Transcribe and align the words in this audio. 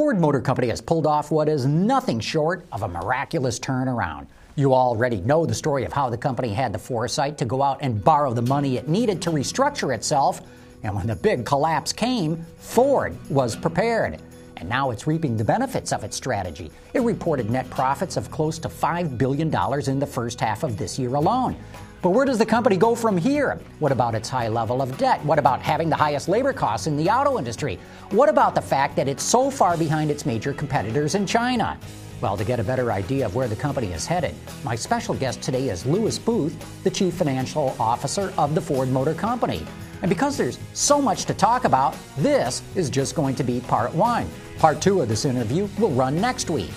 Ford 0.00 0.18
Motor 0.18 0.40
Company 0.40 0.68
has 0.68 0.80
pulled 0.80 1.06
off 1.06 1.30
what 1.30 1.46
is 1.46 1.66
nothing 1.66 2.20
short 2.20 2.64
of 2.72 2.84
a 2.84 2.88
miraculous 2.88 3.58
turnaround. 3.58 4.28
You 4.56 4.72
already 4.72 5.20
know 5.20 5.44
the 5.44 5.52
story 5.52 5.84
of 5.84 5.92
how 5.92 6.08
the 6.08 6.16
company 6.16 6.54
had 6.54 6.72
the 6.72 6.78
foresight 6.78 7.36
to 7.36 7.44
go 7.44 7.62
out 7.62 7.76
and 7.82 8.02
borrow 8.02 8.32
the 8.32 8.40
money 8.40 8.78
it 8.78 8.88
needed 8.88 9.20
to 9.20 9.30
restructure 9.30 9.94
itself. 9.94 10.40
And 10.84 10.94
when 10.94 11.06
the 11.06 11.16
big 11.16 11.44
collapse 11.44 11.92
came, 11.92 12.42
Ford 12.56 13.14
was 13.28 13.54
prepared. 13.54 14.22
And 14.56 14.70
now 14.70 14.90
it's 14.90 15.06
reaping 15.06 15.36
the 15.36 15.44
benefits 15.44 15.92
of 15.92 16.02
its 16.02 16.16
strategy. 16.16 16.70
It 16.94 17.00
reported 17.00 17.50
net 17.50 17.68
profits 17.68 18.16
of 18.16 18.30
close 18.30 18.58
to 18.60 18.70
$5 18.70 19.18
billion 19.18 19.54
in 19.86 19.98
the 19.98 20.06
first 20.06 20.40
half 20.40 20.62
of 20.62 20.78
this 20.78 20.98
year 20.98 21.14
alone. 21.14 21.56
But 22.02 22.10
where 22.10 22.24
does 22.24 22.38
the 22.38 22.46
company 22.46 22.78
go 22.78 22.94
from 22.94 23.18
here? 23.18 23.60
What 23.78 23.92
about 23.92 24.14
its 24.14 24.26
high 24.26 24.48
level 24.48 24.80
of 24.80 24.96
debt? 24.96 25.22
What 25.22 25.38
about 25.38 25.60
having 25.60 25.90
the 25.90 25.96
highest 25.96 26.28
labor 26.28 26.54
costs 26.54 26.86
in 26.86 26.96
the 26.96 27.10
auto 27.10 27.38
industry? 27.38 27.78
What 28.10 28.30
about 28.30 28.54
the 28.54 28.62
fact 28.62 28.96
that 28.96 29.06
it's 29.06 29.22
so 29.22 29.50
far 29.50 29.76
behind 29.76 30.10
its 30.10 30.24
major 30.24 30.54
competitors 30.54 31.14
in 31.14 31.26
China? 31.26 31.78
Well, 32.22 32.38
to 32.38 32.44
get 32.44 32.58
a 32.58 32.64
better 32.64 32.90
idea 32.90 33.26
of 33.26 33.34
where 33.34 33.48
the 33.48 33.56
company 33.56 33.92
is 33.92 34.06
headed, 34.06 34.34
my 34.64 34.76
special 34.76 35.14
guest 35.14 35.42
today 35.42 35.68
is 35.68 35.84
Lewis 35.84 36.18
Booth, 36.18 36.56
the 36.84 36.90
Chief 36.90 37.12
Financial 37.12 37.76
Officer 37.78 38.32
of 38.38 38.54
the 38.54 38.62
Ford 38.62 38.88
Motor 38.88 39.12
Company. 39.12 39.66
And 40.00 40.08
because 40.08 40.38
there's 40.38 40.58
so 40.72 41.02
much 41.02 41.26
to 41.26 41.34
talk 41.34 41.64
about, 41.64 41.94
this 42.16 42.62
is 42.74 42.88
just 42.88 43.14
going 43.14 43.34
to 43.34 43.44
be 43.44 43.60
part 43.60 43.94
one. 43.94 44.26
Part 44.58 44.80
two 44.80 45.02
of 45.02 45.08
this 45.08 45.26
interview 45.26 45.68
will 45.78 45.90
run 45.90 46.18
next 46.18 46.48
week. 46.48 46.70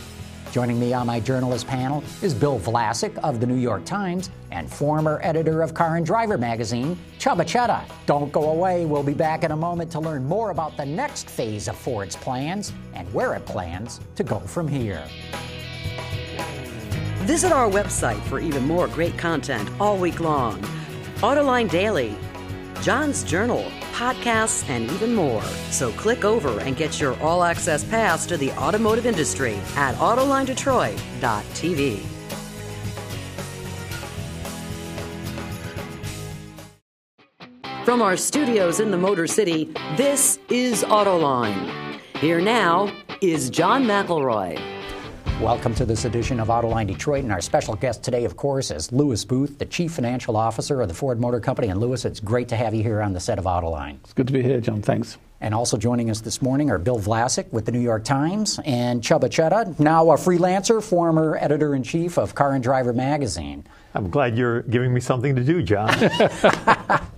Joining 0.53 0.79
me 0.79 0.93
on 0.93 1.07
my 1.07 1.19
journalist 1.19 1.65
panel 1.65 2.03
is 2.21 2.31
Bill 2.35 2.59
Vlasic 2.59 3.17
of 3.23 3.39
the 3.39 3.47
New 3.47 3.55
York 3.55 3.85
Times 3.85 4.29
and 4.51 4.71
former 4.71 5.19
editor 5.23 5.63
of 5.63 5.73
Car 5.73 5.95
and 5.95 6.05
Driver 6.05 6.37
magazine, 6.37 6.95
Csaba 7.17 7.37
Csere. 7.37 7.83
Don't 8.05 8.31
go 8.31 8.51
away. 8.51 8.85
We'll 8.85 9.01
be 9.01 9.15
back 9.15 9.43
in 9.43 9.49
a 9.49 9.55
moment 9.55 9.91
to 9.93 9.99
learn 9.99 10.23
more 10.23 10.51
about 10.51 10.77
the 10.77 10.85
next 10.85 11.27
phase 11.27 11.67
of 11.67 11.75
Ford's 11.75 12.15
plans 12.15 12.71
and 12.93 13.11
where 13.15 13.33
it 13.33 13.47
plans 13.47 13.99
to 14.15 14.23
go 14.23 14.37
from 14.41 14.67
here. 14.67 15.03
Visit 17.23 17.51
our 17.51 17.67
website 17.67 18.21
for 18.25 18.39
even 18.39 18.63
more 18.67 18.87
great 18.87 19.17
content 19.17 19.67
all 19.79 19.97
week 19.97 20.19
long. 20.19 20.61
Autoline 21.21 21.67
Daily, 21.67 22.15
John's 22.83 23.23
Journal, 23.23 23.63
podcasts, 23.93 24.69
and 24.69 24.91
even 24.91 25.15
more. 25.15 25.41
So 25.71 25.93
click 25.93 26.25
over 26.25 26.59
and 26.59 26.75
get 26.75 26.99
your 26.99 27.17
all 27.21 27.45
access 27.45 27.85
pass 27.85 28.25
to 28.25 28.35
the 28.35 28.51
automotive 28.51 29.05
industry 29.05 29.55
at 29.77 29.95
AutolineDetroit.tv. 29.95 32.01
From 37.85 38.01
our 38.01 38.17
studios 38.17 38.81
in 38.81 38.91
the 38.91 38.97
Motor 38.97 39.27
City, 39.27 39.71
this 39.95 40.37
is 40.49 40.83
Autoline. 40.83 42.01
Here 42.17 42.41
now 42.41 42.93
is 43.21 43.49
John 43.49 43.85
McElroy. 43.85 44.72
Welcome 45.41 45.75
to 45.75 45.85
this 45.85 46.05
edition 46.05 46.39
of 46.39 46.47
Autoline 46.47 46.87
Detroit. 46.87 47.23
And 47.23 47.31
our 47.31 47.41
special 47.41 47.75
guest 47.75 48.01
today, 48.01 48.23
of 48.23 48.37
course, 48.37 48.71
is 48.71 48.91
Lewis 48.91 49.25
Booth, 49.25 49.57
the 49.57 49.65
Chief 49.65 49.91
Financial 49.91 50.37
Officer 50.37 50.79
of 50.79 50.87
the 50.87 50.93
Ford 50.93 51.19
Motor 51.19 51.41
Company. 51.41 51.67
And 51.67 51.79
Lewis, 51.81 52.05
it's 52.05 52.19
great 52.21 52.47
to 52.49 52.55
have 52.55 52.73
you 52.73 52.81
here 52.81 53.01
on 53.01 53.11
the 53.11 53.19
set 53.19 53.39
of 53.39 53.45
Autoline. 53.45 53.97
It's 54.03 54.13
good 54.13 54.27
to 54.27 54.33
be 54.33 54.41
here, 54.41 54.61
John. 54.61 54.81
Thanks. 54.81 55.17
And 55.41 55.53
also 55.53 55.75
joining 55.75 56.09
us 56.09 56.21
this 56.21 56.41
morning 56.41 56.71
are 56.71 56.77
Bill 56.77 56.99
Vlasic 56.99 57.51
with 57.51 57.65
the 57.65 57.73
New 57.73 57.81
York 57.81 58.05
Times 58.05 58.59
and 58.63 59.01
Csaba 59.01 59.23
Csere, 59.23 59.77
now 59.79 60.11
a 60.11 60.15
freelancer, 60.15 60.81
former 60.81 61.37
editor 61.41 61.75
in 61.75 61.83
chief 61.83 62.17
of 62.17 62.33
Car 62.35 62.53
and 62.53 62.63
Driver 62.63 62.93
magazine. 62.93 63.65
I'm 63.93 64.09
glad 64.09 64.37
you're 64.37 64.61
giving 64.61 64.93
me 64.93 65.01
something 65.01 65.35
to 65.35 65.43
do, 65.43 65.61
John. 65.61 65.93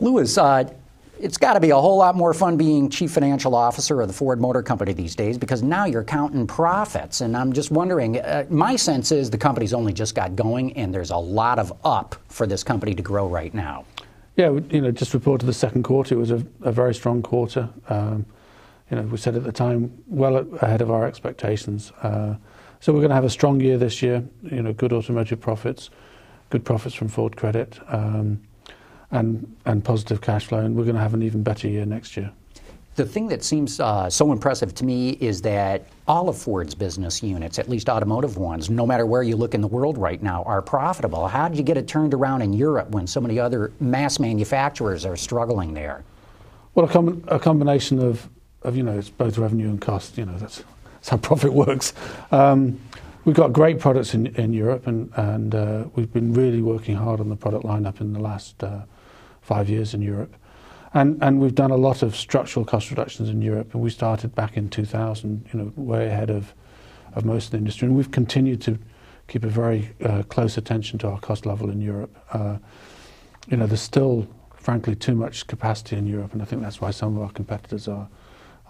Lewis, 0.00 0.38
uh, 0.38 0.72
it's 1.18 1.38
got 1.38 1.54
to 1.54 1.60
be 1.60 1.70
a 1.70 1.76
whole 1.76 1.96
lot 1.96 2.14
more 2.14 2.34
fun 2.34 2.56
being 2.56 2.90
chief 2.90 3.12
financial 3.12 3.54
officer 3.54 4.00
of 4.00 4.08
the 4.08 4.14
Ford 4.14 4.40
Motor 4.40 4.62
Company 4.62 4.92
these 4.92 5.14
days 5.14 5.38
because 5.38 5.62
now 5.62 5.84
you're 5.84 6.04
counting 6.04 6.46
profits. 6.46 7.20
And 7.20 7.36
I'm 7.36 7.52
just 7.52 7.70
wondering, 7.70 8.18
uh, 8.18 8.46
my 8.50 8.76
sense 8.76 9.12
is 9.12 9.30
the 9.30 9.38
company's 9.38 9.72
only 9.72 9.92
just 9.92 10.14
got 10.14 10.36
going 10.36 10.72
and 10.74 10.92
there's 10.92 11.10
a 11.10 11.16
lot 11.16 11.58
of 11.58 11.72
up 11.84 12.16
for 12.28 12.46
this 12.46 12.64
company 12.64 12.94
to 12.94 13.02
grow 13.02 13.28
right 13.28 13.54
now. 13.54 13.84
Yeah, 14.36 14.58
you 14.70 14.80
know, 14.80 14.90
just 14.90 15.14
reported 15.14 15.46
the 15.46 15.52
second 15.52 15.84
quarter. 15.84 16.14
It 16.14 16.18
was 16.18 16.32
a, 16.32 16.44
a 16.62 16.72
very 16.72 16.94
strong 16.94 17.22
quarter. 17.22 17.68
Um, 17.88 18.26
you 18.90 18.96
know, 18.96 19.02
we 19.02 19.16
said 19.16 19.36
at 19.36 19.44
the 19.44 19.52
time, 19.52 19.96
well 20.08 20.36
ahead 20.36 20.80
of 20.80 20.90
our 20.90 21.06
expectations. 21.06 21.92
Uh, 22.02 22.34
so 22.80 22.92
we're 22.92 23.00
going 23.00 23.10
to 23.10 23.14
have 23.14 23.24
a 23.24 23.30
strong 23.30 23.60
year 23.60 23.78
this 23.78 24.02
year. 24.02 24.24
You 24.42 24.62
know, 24.62 24.72
good 24.72 24.92
automotive 24.92 25.40
profits, 25.40 25.90
good 26.50 26.64
profits 26.64 26.94
from 26.94 27.08
Ford 27.08 27.36
Credit. 27.36 27.78
Um, 27.88 28.42
and, 29.10 29.56
and 29.64 29.84
positive 29.84 30.20
cash 30.20 30.46
flow, 30.46 30.58
and 30.58 30.76
we're 30.76 30.84
going 30.84 30.96
to 30.96 31.02
have 31.02 31.14
an 31.14 31.22
even 31.22 31.42
better 31.42 31.68
year 31.68 31.84
next 31.86 32.16
year. 32.16 32.32
The 32.96 33.04
thing 33.04 33.26
that 33.28 33.42
seems 33.42 33.80
uh, 33.80 34.08
so 34.08 34.30
impressive 34.30 34.72
to 34.76 34.84
me 34.84 35.10
is 35.20 35.42
that 35.42 35.86
all 36.06 36.28
of 36.28 36.38
Ford's 36.38 36.76
business 36.76 37.24
units, 37.24 37.58
at 37.58 37.68
least 37.68 37.88
automotive 37.88 38.36
ones, 38.36 38.70
no 38.70 38.86
matter 38.86 39.04
where 39.04 39.24
you 39.24 39.34
look 39.36 39.52
in 39.52 39.60
the 39.60 39.68
world 39.68 39.98
right 39.98 40.22
now, 40.22 40.44
are 40.44 40.62
profitable. 40.62 41.26
How 41.26 41.48
did 41.48 41.58
you 41.58 41.64
get 41.64 41.76
it 41.76 41.88
turned 41.88 42.14
around 42.14 42.42
in 42.42 42.52
Europe 42.52 42.90
when 42.90 43.08
so 43.08 43.20
many 43.20 43.40
other 43.40 43.72
mass 43.80 44.20
manufacturers 44.20 45.04
are 45.04 45.16
struggling 45.16 45.74
there? 45.74 46.04
Well, 46.76 46.86
a, 46.86 46.88
com- 46.88 47.24
a 47.26 47.40
combination 47.40 47.98
of, 47.98 48.28
of, 48.62 48.76
you 48.76 48.84
know, 48.84 48.96
it's 48.96 49.10
both 49.10 49.38
revenue 49.38 49.70
and 49.70 49.80
cost. 49.80 50.16
You 50.16 50.26
know, 50.26 50.38
that's, 50.38 50.62
that's 50.94 51.08
how 51.08 51.16
profit 51.16 51.52
works. 51.66 51.94
Um, 52.30 52.78
we've 53.24 53.34
got 53.34 53.52
great 53.52 53.80
products 53.80 54.14
in, 54.14 54.28
in 54.36 54.52
Europe, 54.52 54.86
and, 54.86 55.10
and 55.16 55.54
uh, 55.54 55.84
we've 55.96 56.12
been 56.12 56.32
really 56.32 56.62
working 56.62 56.94
hard 56.94 57.18
on 57.18 57.28
the 57.28 57.36
product 57.36 57.64
lineup 57.64 58.00
in 58.00 58.12
the 58.12 58.20
last 58.20 58.62
uh, 58.62 58.82
five 59.44 59.68
years 59.68 59.94
in 59.94 60.02
Europe. 60.02 60.34
And, 60.94 61.22
and 61.22 61.40
we've 61.40 61.54
done 61.54 61.70
a 61.70 61.76
lot 61.76 62.02
of 62.02 62.16
structural 62.16 62.64
cost 62.64 62.90
reductions 62.90 63.28
in 63.28 63.42
Europe, 63.42 63.74
and 63.74 63.82
we 63.82 63.90
started 63.90 64.34
back 64.34 64.56
in 64.56 64.70
2000, 64.70 65.48
you 65.52 65.58
know, 65.58 65.72
way 65.76 66.06
ahead 66.06 66.30
of, 66.30 66.54
of 67.14 67.24
most 67.24 67.46
of 67.46 67.50
the 67.52 67.58
industry. 67.58 67.86
And 67.86 67.96
we've 67.96 68.10
continued 68.10 68.62
to 68.62 68.78
keep 69.28 69.44
a 69.44 69.48
very 69.48 69.90
uh, 70.04 70.22
close 70.24 70.56
attention 70.56 70.98
to 71.00 71.08
our 71.08 71.18
cost 71.18 71.46
level 71.46 71.70
in 71.70 71.80
Europe. 71.80 72.16
Uh, 72.32 72.58
you 73.48 73.56
know, 73.56 73.66
there's 73.66 73.82
still, 73.82 74.26
frankly, 74.56 74.94
too 74.94 75.14
much 75.14 75.46
capacity 75.46 75.96
in 75.96 76.06
Europe, 76.06 76.32
and 76.32 76.40
I 76.40 76.44
think 76.44 76.62
that's 76.62 76.80
why 76.80 76.92
some 76.92 77.16
of 77.16 77.22
our 77.22 77.30
competitors 77.30 77.88
are, 77.88 78.08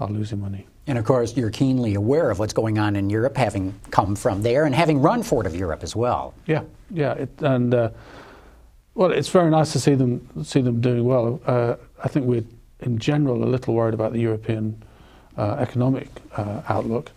are 0.00 0.08
losing 0.08 0.40
money. 0.40 0.66
And 0.86 0.98
of 0.98 1.04
course, 1.04 1.36
you're 1.36 1.50
keenly 1.50 1.94
aware 1.94 2.30
of 2.30 2.38
what's 2.38 2.52
going 2.52 2.78
on 2.78 2.96
in 2.96 3.10
Europe, 3.10 3.36
having 3.36 3.78
come 3.90 4.16
from 4.16 4.42
there 4.42 4.64
and 4.64 4.74
having 4.74 5.00
run 5.00 5.22
Ford 5.22 5.46
of 5.46 5.54
Europe 5.54 5.82
as 5.82 5.94
well. 5.94 6.34
Yeah, 6.46 6.64
yeah, 6.90 7.12
it, 7.12 7.30
and 7.40 7.72
uh, 7.74 7.90
well, 8.94 9.10
it's 9.10 9.28
very 9.28 9.50
nice 9.50 9.72
to 9.72 9.80
see 9.80 9.94
them 9.94 10.44
see 10.44 10.60
them 10.60 10.80
doing 10.80 11.04
well. 11.04 11.40
Uh, 11.46 11.74
I 12.02 12.08
think 12.08 12.26
we're 12.26 12.44
in 12.80 12.98
general 12.98 13.42
a 13.42 13.46
little 13.46 13.74
worried 13.74 13.94
about 13.94 14.12
the 14.12 14.20
European 14.20 14.82
uh, 15.36 15.56
economic 15.58 16.08
uh, 16.36 16.62
outlook. 16.68 17.10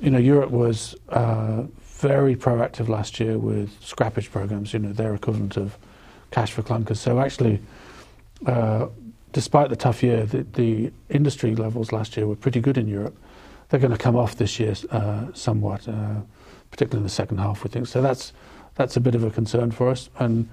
You 0.00 0.10
know, 0.10 0.18
Europe 0.18 0.50
was 0.50 0.94
uh, 1.08 1.62
very 1.82 2.36
proactive 2.36 2.88
last 2.88 3.18
year 3.18 3.38
with 3.38 3.80
scrappage 3.80 4.30
programs. 4.30 4.72
You 4.72 4.80
know, 4.80 4.92
their 4.92 5.14
equivalent 5.14 5.56
of 5.56 5.78
cash 6.30 6.52
for 6.52 6.62
clunkers. 6.62 6.98
So 6.98 7.18
actually, 7.18 7.60
uh, 8.46 8.88
despite 9.32 9.70
the 9.70 9.76
tough 9.76 10.02
year, 10.02 10.26
the, 10.26 10.42
the, 10.52 10.92
industry 11.08 11.56
levels 11.56 11.92
last 11.92 12.16
year 12.16 12.26
were 12.26 12.36
pretty 12.36 12.60
good 12.60 12.78
in 12.78 12.86
Europe. 12.86 13.16
They're 13.68 13.80
going 13.80 13.92
to 13.92 13.98
come 13.98 14.16
off 14.16 14.36
this 14.36 14.60
year 14.60 14.74
uh, 14.90 15.26
somewhat, 15.32 15.88
particularly 16.70 16.98
in 16.98 17.02
the 17.04 17.08
second 17.08 17.38
half. 17.38 17.64
We 17.64 17.70
think 17.70 17.86
so. 17.86 18.02
That's 18.02 18.32
that's 18.74 18.96
a 18.96 19.00
bit 19.00 19.14
of 19.14 19.24
a 19.24 19.30
concern 19.30 19.70
for 19.70 19.88
us 19.88 20.08
and 20.18 20.48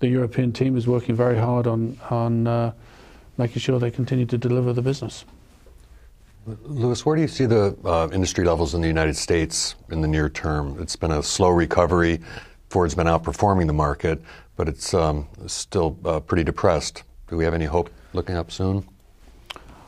the 0.00 0.08
European 0.08 0.52
team 0.52 0.76
is 0.76 0.86
working 0.86 1.14
very 1.14 1.38
hard 1.38 1.66
on 1.66 1.98
on 2.10 2.46
uh, 2.46 2.72
making 3.36 3.60
sure 3.60 3.78
they 3.78 3.90
continue 3.90 4.26
to 4.26 4.38
deliver 4.38 4.72
the 4.72 4.82
business. 4.82 5.24
Lewis, 6.62 7.04
where 7.04 7.14
do 7.14 7.22
you 7.22 7.28
see 7.28 7.44
the 7.44 7.76
uh, 7.84 8.08
industry 8.12 8.44
levels 8.44 8.74
in 8.74 8.80
the 8.80 8.88
United 8.88 9.16
States 9.16 9.74
in 9.90 10.00
the 10.00 10.08
near 10.08 10.28
term? 10.28 10.80
It's 10.80 10.96
been 10.96 11.10
a 11.10 11.22
slow 11.22 11.50
recovery. 11.50 12.20
Ford's 12.70 12.94
been 12.94 13.06
outperforming 13.06 13.66
the 13.66 13.74
market, 13.74 14.20
but 14.56 14.68
it's 14.68 14.94
um, 14.94 15.26
still 15.46 15.98
uh, 16.04 16.20
pretty 16.20 16.44
depressed. 16.44 17.02
Do 17.28 17.36
we 17.36 17.44
have 17.44 17.54
any 17.54 17.66
hope 17.66 17.90
looking 18.14 18.36
up 18.36 18.50
soon? 18.50 18.86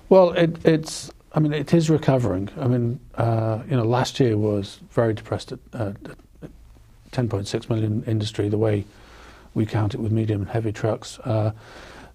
Well, 0.08 0.32
it, 0.32 0.64
it's. 0.64 1.10
I 1.32 1.38
mean, 1.38 1.52
it 1.52 1.72
is 1.72 1.88
recovering. 1.88 2.48
I 2.58 2.66
mean, 2.66 2.98
uh, 3.14 3.62
you 3.70 3.76
know, 3.76 3.84
last 3.84 4.18
year 4.18 4.36
was 4.36 4.80
very 4.90 5.14
depressed 5.14 5.52
at, 5.52 5.60
at 5.72 5.94
10.6 7.12 7.70
million 7.70 8.02
industry. 8.04 8.48
The 8.48 8.58
way 8.58 8.84
we 9.54 9.66
count 9.66 9.94
it 9.94 10.00
with 10.00 10.12
medium 10.12 10.42
and 10.42 10.50
heavy 10.50 10.72
trucks. 10.72 11.18
Uh, 11.20 11.52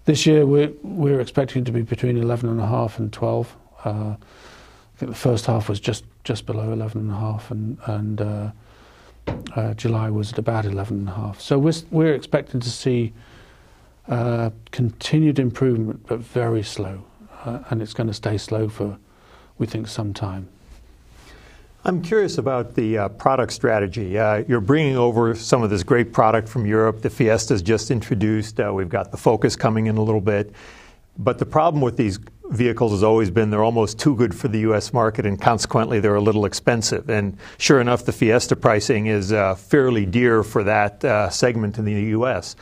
this 0.04 0.26
year 0.26 0.46
we're, 0.46 0.72
we're 0.82 1.20
expecting 1.20 1.64
to 1.64 1.72
be 1.72 1.82
between 1.82 2.16
11.5 2.16 2.98
and 2.98 3.12
12. 3.12 3.56
Uh, 3.84 3.88
I 3.88 4.16
think 4.98 5.10
the 5.12 5.18
first 5.18 5.46
half 5.46 5.68
was 5.68 5.80
just, 5.80 6.04
just 6.24 6.46
below 6.46 6.74
11.5 6.74 7.50
and, 7.50 7.78
and 7.86 8.20
uh, 8.20 8.50
uh, 9.54 9.74
July 9.74 10.10
was 10.10 10.32
at 10.32 10.38
about 10.38 10.64
11.5. 10.64 11.40
So 11.40 11.58
we're, 11.58 11.72
we're 11.90 12.14
expecting 12.14 12.60
to 12.60 12.70
see 12.70 13.12
uh, 14.08 14.50
continued 14.70 15.38
improvement, 15.38 16.06
but 16.06 16.20
very 16.20 16.62
slow. 16.62 17.04
Uh, 17.44 17.60
and 17.70 17.82
it's 17.82 17.92
going 17.92 18.06
to 18.06 18.14
stay 18.14 18.38
slow 18.38 18.68
for, 18.68 18.98
we 19.58 19.66
think, 19.66 19.88
some 19.88 20.14
time. 20.14 20.48
I'm 21.86 22.02
curious 22.02 22.38
about 22.38 22.74
the 22.74 22.98
uh, 22.98 23.08
product 23.10 23.52
strategy. 23.52 24.18
Uh, 24.18 24.42
you're 24.48 24.60
bringing 24.60 24.96
over 24.96 25.36
some 25.36 25.62
of 25.62 25.70
this 25.70 25.84
great 25.84 26.12
product 26.12 26.48
from 26.48 26.66
Europe. 26.66 27.00
The 27.00 27.08
Fiesta's 27.08 27.62
just 27.62 27.92
introduced. 27.92 28.58
Uh, 28.58 28.72
we've 28.74 28.88
got 28.88 29.12
the 29.12 29.16
Focus 29.16 29.54
coming 29.54 29.86
in 29.86 29.96
a 29.96 30.02
little 30.02 30.20
bit. 30.20 30.52
But 31.16 31.38
the 31.38 31.46
problem 31.46 31.80
with 31.80 31.96
these 31.96 32.18
vehicles 32.50 32.90
has 32.90 33.04
always 33.04 33.30
been 33.30 33.50
they're 33.50 33.62
almost 33.62 34.00
too 34.00 34.16
good 34.16 34.34
for 34.34 34.48
the 34.48 34.58
U.S. 34.70 34.92
market, 34.92 35.26
and 35.26 35.40
consequently 35.40 36.00
they're 36.00 36.16
a 36.16 36.20
little 36.20 36.44
expensive. 36.44 37.08
And 37.08 37.38
sure 37.58 37.80
enough, 37.80 38.04
the 38.04 38.12
Fiesta 38.12 38.56
pricing 38.56 39.06
is 39.06 39.32
uh, 39.32 39.54
fairly 39.54 40.06
dear 40.06 40.42
for 40.42 40.64
that 40.64 41.04
uh, 41.04 41.30
segment 41.30 41.78
in 41.78 41.84
the 41.84 41.92
U.S. 41.92 42.56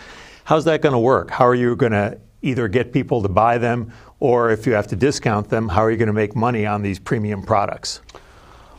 How's 0.44 0.66
that 0.66 0.82
going 0.82 0.92
to 0.92 0.98
work? 0.98 1.30
How 1.30 1.46
are 1.46 1.54
you 1.54 1.76
going 1.76 1.92
to 1.92 2.18
either 2.42 2.68
get 2.68 2.92
people 2.92 3.22
to 3.22 3.30
buy 3.30 3.56
them, 3.56 3.90
or 4.20 4.50
if 4.50 4.66
you 4.66 4.74
have 4.74 4.88
to 4.88 4.96
discount 4.96 5.48
them, 5.48 5.70
how 5.70 5.80
are 5.80 5.90
you 5.90 5.96
going 5.96 6.08
to 6.08 6.12
make 6.12 6.36
money 6.36 6.66
on 6.66 6.82
these 6.82 6.98
premium 6.98 7.42
products? 7.42 8.02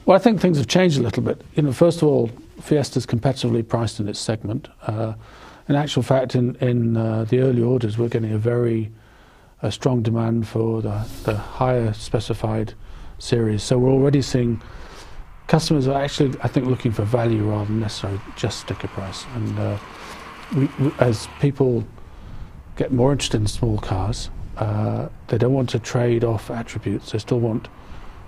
Well, 0.05 0.15
I 0.15 0.19
think 0.19 0.39
things 0.39 0.57
have 0.57 0.67
changed 0.67 0.99
a 0.99 1.01
little 1.01 1.23
bit. 1.23 1.41
You 1.55 1.63
know, 1.63 1.73
first 1.73 2.03
of 2.03 2.07
all, 2.07 2.29
Fiesta 2.61 2.99
is 2.99 3.07
competitively 3.07 3.67
priced 3.67 3.99
in 3.99 4.07
its 4.07 4.19
segment. 4.19 4.67
Uh, 4.85 5.13
in 5.67 5.75
actual 5.75 6.03
fact, 6.03 6.35
in, 6.35 6.55
in 6.57 6.95
uh, 6.95 7.25
the 7.25 7.39
early 7.39 7.63
orders, 7.63 7.97
we're 7.97 8.09
getting 8.09 8.31
a 8.31 8.37
very 8.37 8.91
a 9.63 9.71
strong 9.71 10.03
demand 10.03 10.47
for 10.47 10.81
the, 10.81 11.07
the 11.23 11.35
higher 11.35 11.91
specified 11.93 12.75
series. 13.17 13.63
So 13.63 13.79
we're 13.79 13.89
already 13.89 14.21
seeing 14.21 14.61
customers 15.47 15.87
are 15.87 15.99
actually, 15.99 16.37
I 16.43 16.49
think, 16.49 16.67
looking 16.67 16.91
for 16.91 17.03
value 17.03 17.49
rather 17.49 17.65
than 17.65 17.79
necessarily 17.79 18.21
just 18.35 18.59
sticker 18.59 18.87
price. 18.89 19.25
And 19.33 19.57
uh, 19.57 19.77
we, 20.55 20.69
we, 20.79 20.91
as 20.99 21.27
people 21.39 21.83
get 22.75 22.91
more 22.91 23.11
interested 23.11 23.41
in 23.41 23.47
small 23.47 23.79
cars, 23.79 24.29
uh, 24.57 25.09
they 25.29 25.39
don't 25.39 25.53
want 25.53 25.69
to 25.69 25.79
trade 25.79 26.23
off 26.23 26.51
attributes. 26.51 27.11
They 27.11 27.17
still 27.17 27.39
want 27.39 27.69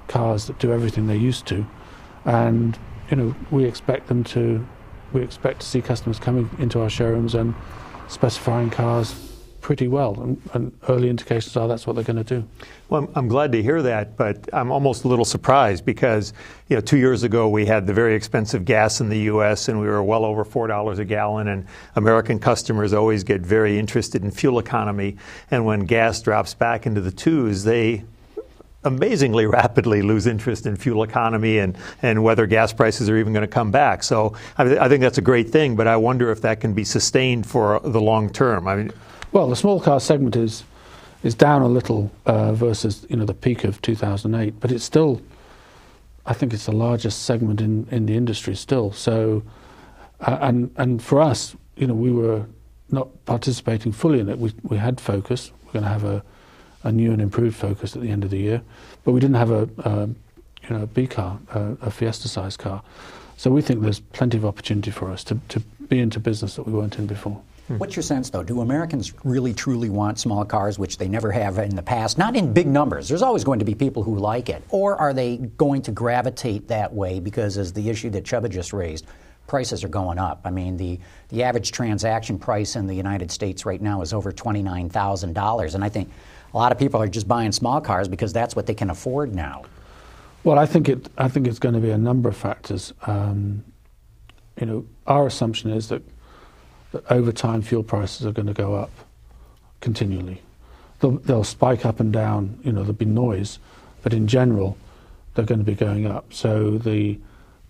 cars 0.07 0.47
that 0.47 0.59
do 0.59 0.71
everything 0.71 1.07
they 1.07 1.17
used 1.17 1.45
to. 1.47 1.65
And 2.25 2.77
you 3.09 3.17
know, 3.17 3.35
we 3.51 3.65
expect 3.65 4.07
them 4.07 4.23
to 4.25 4.65
we 5.13 5.21
expect 5.21 5.61
to 5.61 5.65
see 5.67 5.81
customers 5.81 6.19
coming 6.19 6.49
into 6.59 6.81
our 6.81 6.89
showrooms 6.89 7.33
and 7.33 7.55
specifying 8.09 8.69
cars 8.69 9.15
pretty 9.61 9.87
well, 9.87 10.17
and, 10.21 10.41
and 10.53 10.71
early 10.87 11.09
indications 11.09 11.57
are 11.57 11.67
that's 11.67 11.85
what 11.85 11.95
they're 11.95 12.03
going 12.05 12.23
to 12.23 12.23
do. 12.23 12.47
Well, 12.87 13.03
I'm, 13.03 13.09
I'm, 13.15 13.27
glad 13.27 13.51
to 13.51 13.61
hear 13.61 13.81
that, 13.81 14.15
but 14.15 14.47
I'm 14.53 14.71
almost 14.71 15.03
a 15.03 15.09
little 15.09 15.25
surprised 15.25 15.83
because 15.83 16.31
you 16.69 16.77
know 16.77 16.81
two 16.81 16.97
years 16.97 17.23
ago 17.23 17.49
we 17.49 17.65
had 17.65 17.85
the 17.85 17.93
very 17.93 18.15
expensive 18.15 18.63
gas 18.63 19.01
in 19.01 19.09
the 19.09 19.19
U.S. 19.19 19.67
and 19.67 19.79
we 19.79 19.87
were 19.87 20.01
well 20.01 20.23
over 20.23 20.45
four 20.45 20.67
dollars 20.67 20.99
a 20.99 21.05
gallon, 21.05 21.47
and 21.49 21.65
American 21.95 22.39
customers 22.39 22.93
always 22.93 23.23
get 23.25 23.41
very 23.41 23.77
interested 23.77 24.23
in 24.23 24.31
fuel 24.31 24.59
economy, 24.59 25.17
and 25.51 25.65
when 25.65 25.81
gas 25.81 26.21
drops 26.21 26.53
back 26.53 26.85
into 26.85 27.01
the 27.01 27.11
twos, 27.11 27.63
they 27.63 28.05
amazingly 28.87 29.45
rapidly 29.45 30.01
lose 30.01 30.25
interest 30.25 30.65
in 30.65 30.75
fuel 30.75 31.03
economy 31.03 31.59
and, 31.59 31.77
and 32.01 32.23
whether 32.23 32.47
gas 32.47 32.73
prices 32.73 33.09
are 33.09 33.17
even 33.17 33.33
going 33.33 33.41
to 33.41 33.47
come 33.47 33.69
back. 33.69 34.03
So 34.03 34.35
I, 34.57 34.77
I, 34.77 34.89
think 34.89 35.01
that's 35.01 35.17
a 35.17 35.21
great 35.21 35.49
thing, 35.49 35.75
but 35.75 35.87
I 35.87 35.97
wonder 35.97 36.31
if 36.31 36.41
that 36.41 36.59
can 36.59 36.73
be 36.73 36.83
sustained 36.83 37.45
for 37.45 37.79
the 37.81 38.01
long 38.01 38.31
term. 38.31 38.67
I 38.67 38.75
mean, 38.75 38.91
well, 39.31 39.49
the 39.49 39.55
small 39.55 39.79
car 39.79 39.99
segment 39.99 40.35
is 40.35 40.63
is 41.23 41.35
down 41.35 41.61
a 41.61 41.67
little 41.67 42.11
uh, 42.25 42.53
versus 42.53 43.05
you 43.09 43.15
know 43.15 43.25
the 43.25 43.33
peak 43.33 43.63
of 43.63 43.81
2008, 43.81 44.59
but 44.59 44.71
it's 44.71 44.83
still, 44.83 45.21
I 46.25 46.33
think 46.33 46.53
it's 46.53 46.65
the 46.65 46.71
largest 46.71 47.23
segment 47.23 47.59
in, 47.59 47.87
in 47.91 48.05
the 48.05 48.15
industry 48.15 48.55
still. 48.55 48.91
So, 48.91 49.43
uh, 50.21 50.37
and 50.41 50.71
and 50.77 51.03
for 51.03 51.19
us, 51.21 51.55
you 51.75 51.87
know, 51.87 51.95
we 51.95 52.11
were 52.11 52.45
not 52.89 53.25
participating 53.25 53.91
fully 53.91 54.19
in 54.19 54.29
it. 54.29 54.37
We 54.37 54.53
we 54.63 54.77
had 54.77 55.01
Focus. 55.01 55.51
We're 55.65 55.73
going 55.73 55.83
to 55.83 55.89
have 55.89 56.05
a 56.05 56.23
a 56.87 56.91
new 56.91 57.11
and 57.11 57.21
improved 57.21 57.55
Focus 57.55 57.95
at 57.95 58.01
the 58.01 58.09
end 58.09 58.23
of 58.23 58.29
the 58.29 58.37
year, 58.37 58.61
but 59.03 59.11
we 59.11 59.19
didn't 59.19 59.35
have 59.35 59.51
a, 59.51 59.69
a 59.79 60.07
you 60.07 60.69
know 60.69 60.83
a 60.83 60.87
B 60.87 61.05
car, 61.05 61.39
a, 61.53 61.77
a 61.81 61.91
Fiesta 61.91 62.27
size 62.27 62.57
car. 62.57 62.81
So 63.35 63.51
we 63.51 63.61
think 63.61 63.81
there's 63.81 63.99
plenty 63.99 64.37
of 64.37 64.45
opportunity 64.45 64.89
for 64.89 65.11
us 65.11 65.23
to, 65.25 65.37
to 65.49 65.59
be 65.59 65.99
into 65.99 66.19
business 66.19 66.55
that 66.55 66.63
we 66.63 66.73
weren't 66.73 66.97
in 66.97 67.05
before. 67.05 67.39
Hmm. 67.67 67.77
What's 67.77 67.95
your 67.95 68.03
sense, 68.03 68.29
though? 68.29 68.41
Do 68.41 68.61
Americans 68.61 69.13
really 69.23 69.53
truly 69.53 69.89
want 69.89 70.17
small 70.17 70.43
cars, 70.43 70.79
which 70.79 70.97
they 70.97 71.07
never 71.07 71.31
have 71.31 71.59
in 71.59 71.75
the 71.75 71.83
past? 71.83 72.17
Not 72.17 72.35
in 72.35 72.53
big 72.53 72.65
numbers. 72.65 73.07
There's 73.09 73.21
always 73.21 73.43
going 73.43 73.59
to 73.59 73.65
be 73.65 73.75
people 73.75 74.01
who 74.01 74.17
like 74.17 74.49
it. 74.49 74.63
Or 74.69 74.95
are 74.95 75.13
they 75.13 75.37
going 75.37 75.83
to 75.83 75.91
gravitate 75.91 76.69
that 76.69 76.93
way 76.93 77.19
because, 77.19 77.57
as 77.57 77.73
the 77.73 77.89
issue 77.89 78.09
that 78.11 78.23
Csaba 78.23 78.49
just 78.49 78.73
raised, 78.73 79.05
prices 79.47 79.83
are 79.83 79.89
going 79.89 80.19
up. 80.19 80.41
I 80.45 80.51
mean, 80.51 80.77
the, 80.77 80.99
the 81.29 81.43
average 81.43 81.71
transaction 81.71 82.37
price 82.37 82.75
in 82.75 82.87
the 82.87 82.93
United 82.93 83.31
States 83.31 83.65
right 83.65 83.81
now 83.81 84.01
is 84.01 84.13
over 84.13 84.31
$29,000. 84.31 85.75
And 85.75 85.83
I 85.83 85.89
think 85.89 86.11
a 86.53 86.57
lot 86.57 86.71
of 86.71 86.77
people 86.77 87.01
are 87.01 87.07
just 87.07 87.27
buying 87.27 87.51
small 87.51 87.81
cars 87.81 88.07
because 88.07 88.33
that's 88.33 88.55
what 88.55 88.65
they 88.65 88.73
can 88.73 88.89
afford 88.89 89.33
now. 89.33 89.63
Well, 90.43 90.59
I 90.59 90.65
think 90.65 90.87
it. 90.87 91.09
I 91.17 91.27
think 91.27 91.47
it's 91.47 91.59
going 91.59 91.75
to 91.75 91.81
be 91.81 91.89
a 91.89 91.97
number 91.97 92.29
of 92.29 92.37
factors. 92.37 92.93
Um, 93.05 93.65
you 94.57 94.65
know, 94.65 94.85
our 95.05 95.27
assumption 95.27 95.71
is 95.71 95.89
that 95.89 96.01
that 96.91 97.11
over 97.11 97.31
time 97.31 97.61
fuel 97.61 97.83
prices 97.83 98.25
are 98.25 98.31
going 98.31 98.47
to 98.47 98.53
go 98.53 98.75
up 98.75 98.91
continually. 99.81 100.41
They'll, 100.99 101.11
they'll 101.11 101.43
spike 101.43 101.85
up 101.85 101.99
and 101.99 102.11
down. 102.11 102.59
You 102.63 102.71
know, 102.71 102.79
there'll 102.79 102.93
be 102.93 103.05
noise, 103.05 103.59
but 104.03 104.13
in 104.13 104.27
general, 104.27 104.77
they're 105.33 105.45
going 105.45 105.59
to 105.59 105.65
be 105.65 105.75
going 105.75 106.07
up. 106.07 106.33
So 106.33 106.77
the 106.77 107.19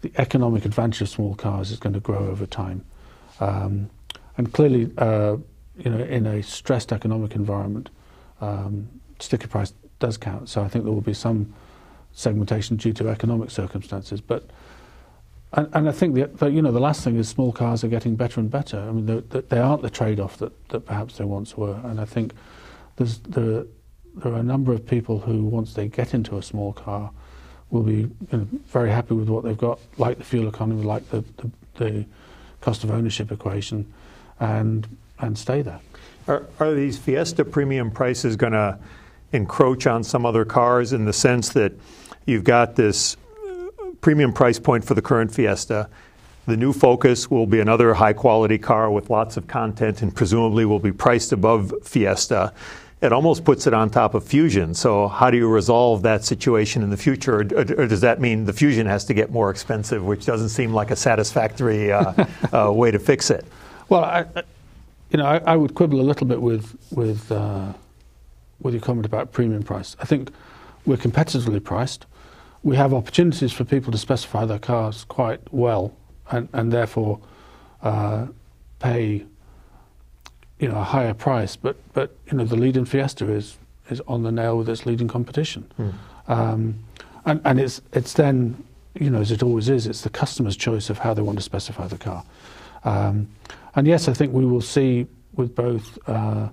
the 0.01 0.11
economic 0.17 0.65
advantage 0.65 1.01
of 1.01 1.09
small 1.09 1.35
cars 1.35 1.71
is 1.71 1.79
going 1.79 1.93
to 1.93 1.99
grow 1.99 2.27
over 2.27 2.45
time, 2.45 2.83
um, 3.39 3.89
and 4.37 4.53
clearly, 4.53 4.91
uh, 4.97 5.37
you 5.77 5.89
know, 5.89 5.99
in 5.99 6.25
a 6.25 6.43
stressed 6.43 6.91
economic 6.91 7.35
environment, 7.35 7.89
um, 8.41 8.87
sticker 9.19 9.47
price 9.47 9.73
does 9.99 10.17
count. 10.17 10.49
So 10.49 10.61
I 10.61 10.67
think 10.67 10.83
there 10.83 10.93
will 10.93 11.01
be 11.01 11.13
some 11.13 11.53
segmentation 12.11 12.77
due 12.77 12.93
to 12.93 13.09
economic 13.09 13.51
circumstances. 13.51 14.21
But 14.21 14.49
and, 15.53 15.69
and 15.73 15.89
I 15.89 15.91
think 15.91 16.15
the, 16.15 16.27
the, 16.27 16.47
you 16.47 16.61
know 16.61 16.71
the 16.71 16.79
last 16.79 17.03
thing 17.03 17.17
is 17.17 17.29
small 17.29 17.51
cars 17.51 17.83
are 17.83 17.87
getting 17.87 18.15
better 18.15 18.39
and 18.39 18.49
better. 18.49 18.79
I 18.79 18.91
mean 18.91 19.05
they, 19.05 19.41
they 19.41 19.59
aren't 19.59 19.81
the 19.81 19.89
trade-off 19.89 20.37
that, 20.37 20.69
that 20.69 20.81
perhaps 20.81 21.17
they 21.17 21.25
once 21.25 21.57
were. 21.57 21.79
And 21.83 22.01
I 22.01 22.05
think 22.05 22.33
there's 22.97 23.19
there, 23.19 23.65
there 24.15 24.33
are 24.33 24.39
a 24.39 24.43
number 24.43 24.73
of 24.73 24.85
people 24.85 25.19
who 25.19 25.43
once 25.43 25.73
they 25.73 25.87
get 25.87 26.13
into 26.13 26.37
a 26.37 26.41
small 26.41 26.73
car 26.73 27.11
will 27.69 27.83
be 27.83 28.09
very 28.31 28.89
happy 28.89 29.13
with 29.13 29.29
what 29.29 29.43
they've 29.43 29.57
got, 29.57 29.79
like 29.97 30.17
the 30.17 30.23
fuel 30.23 30.47
economy, 30.47 30.83
like 30.83 31.09
the, 31.09 31.23
the, 31.37 31.51
the 31.75 32.05
cost 32.61 32.83
of 32.83 32.91
ownership 32.91 33.31
equation, 33.31 33.91
and 34.39 34.87
and 35.19 35.37
stay 35.37 35.61
there. 35.61 35.79
Are, 36.27 36.45
are 36.59 36.73
these 36.73 36.97
Fiesta 36.97 37.43
premium 37.43 37.89
prices 37.89 38.35
going 38.35 38.53
to 38.53 38.77
encroach 39.31 39.87
on 39.87 40.03
some 40.03 40.25
other 40.25 40.45
cars 40.45 40.93
in 40.93 41.05
the 41.05 41.13
sense 41.13 41.49
that 41.49 41.73
you've 42.25 42.43
got 42.43 42.75
this 42.75 43.17
uh, 43.49 43.67
premium 44.01 44.33
price 44.33 44.59
point 44.59 44.83
for 44.83 44.93
the 44.93 45.01
current 45.01 45.33
Fiesta? 45.33 45.89
The 46.45 46.57
new 46.57 46.71
Focus 46.71 47.29
will 47.29 47.45
be 47.45 47.59
another 47.59 47.93
high 47.93 48.13
quality 48.13 48.57
car 48.57 48.89
with 48.89 49.09
lots 49.09 49.35
of 49.35 49.47
content 49.47 50.01
and 50.01 50.15
presumably 50.15 50.65
will 50.65 50.79
be 50.79 50.93
priced 50.93 51.33
above 51.33 51.73
Fiesta. 51.83 52.53
It 52.99 53.13
almost 53.13 53.45
puts 53.45 53.67
it 53.67 53.73
on 53.75 53.91
top 53.91 54.15
of 54.15 54.23
Fusion. 54.23 54.73
So, 54.73 55.07
how 55.07 55.29
do 55.29 55.37
you 55.37 55.47
resolve 55.47 56.01
that 56.01 56.25
situation 56.25 56.81
in 56.81 56.89
the 56.89 56.97
future? 56.97 57.35
Or, 57.35 57.41
or 57.41 57.87
does 57.87 58.01
that 58.01 58.19
mean 58.19 58.45
the 58.45 58.53
Fusion 58.53 58.87
has 58.87 59.05
to 59.05 59.13
get 59.13 59.29
more 59.31 59.51
expensive, 59.51 60.03
which 60.03 60.25
doesn't 60.25 60.49
seem 60.49 60.73
like 60.73 60.89
a 60.89 60.95
satisfactory 60.95 61.91
uh, 61.91 62.25
uh, 62.53 62.73
way 62.73 62.89
to 62.89 62.97
fix 62.97 63.29
it? 63.29 63.45
Well, 63.89 64.03
I, 64.03 64.25
you 65.11 65.17
know, 65.17 65.25
I, 65.25 65.37
I, 65.37 65.55
would 65.55 65.75
quibble 65.75 66.01
a 66.01 66.03
little 66.03 66.25
bit 66.25 66.41
with 66.41 66.75
with 66.91 67.31
uh, 67.31 67.73
with 68.61 68.73
your 68.73 68.81
comment 68.81 69.05
about 69.05 69.31
premium 69.31 69.61
price. 69.61 69.95
I 69.99 70.05
think 70.05 70.31
we're 70.85 70.97
competitively 70.97 71.63
priced. 71.63 72.07
We 72.63 72.75
have 72.77 72.93
opportunities 72.93 73.53
for 73.53 73.63
people 73.63 73.91
to 73.91 73.97
specify 73.97 74.45
their 74.45 74.59
cars 74.59 75.03
quite 75.03 75.41
well, 75.53 75.95
and, 76.31 76.49
and 76.51 76.73
therefore 76.73 77.19
uh, 77.83 78.27
pay 78.79 79.25
you 80.59 80.67
know 80.67 80.79
a 80.79 80.83
higher 80.83 81.13
price. 81.13 81.55
But 81.55 81.77
but 81.93 82.15
you 82.31 82.37
know 82.37 82.45
the 82.45 82.55
leading 82.55 82.85
Fiesta 82.85 83.31
is 83.31 83.57
is 83.89 84.01
on 84.07 84.23
the 84.23 84.31
nail 84.31 84.57
with 84.57 84.69
its 84.69 84.85
leading 84.85 85.07
competition, 85.07 85.71
mm. 85.79 85.93
um, 86.27 86.79
and 87.25 87.41
and 87.45 87.59
it's 87.59 87.81
it's 87.93 88.13
then 88.13 88.63
you 88.93 89.09
know 89.09 89.21
as 89.21 89.31
it 89.31 89.43
always 89.43 89.69
is, 89.69 89.87
it's 89.87 90.01
the 90.01 90.09
customer's 90.09 90.57
choice 90.57 90.89
of 90.89 90.99
how 90.99 91.13
they 91.13 91.21
want 91.21 91.37
to 91.37 91.43
specify 91.43 91.87
the 91.87 91.97
car. 91.97 92.23
Um, 92.83 93.29
and 93.75 93.87
yes, 93.87 94.07
I 94.07 94.13
think 94.13 94.33
we 94.33 94.45
will 94.45 94.61
see 94.61 95.07
with 95.33 95.55
both 95.55 95.99
uh, 96.07 96.49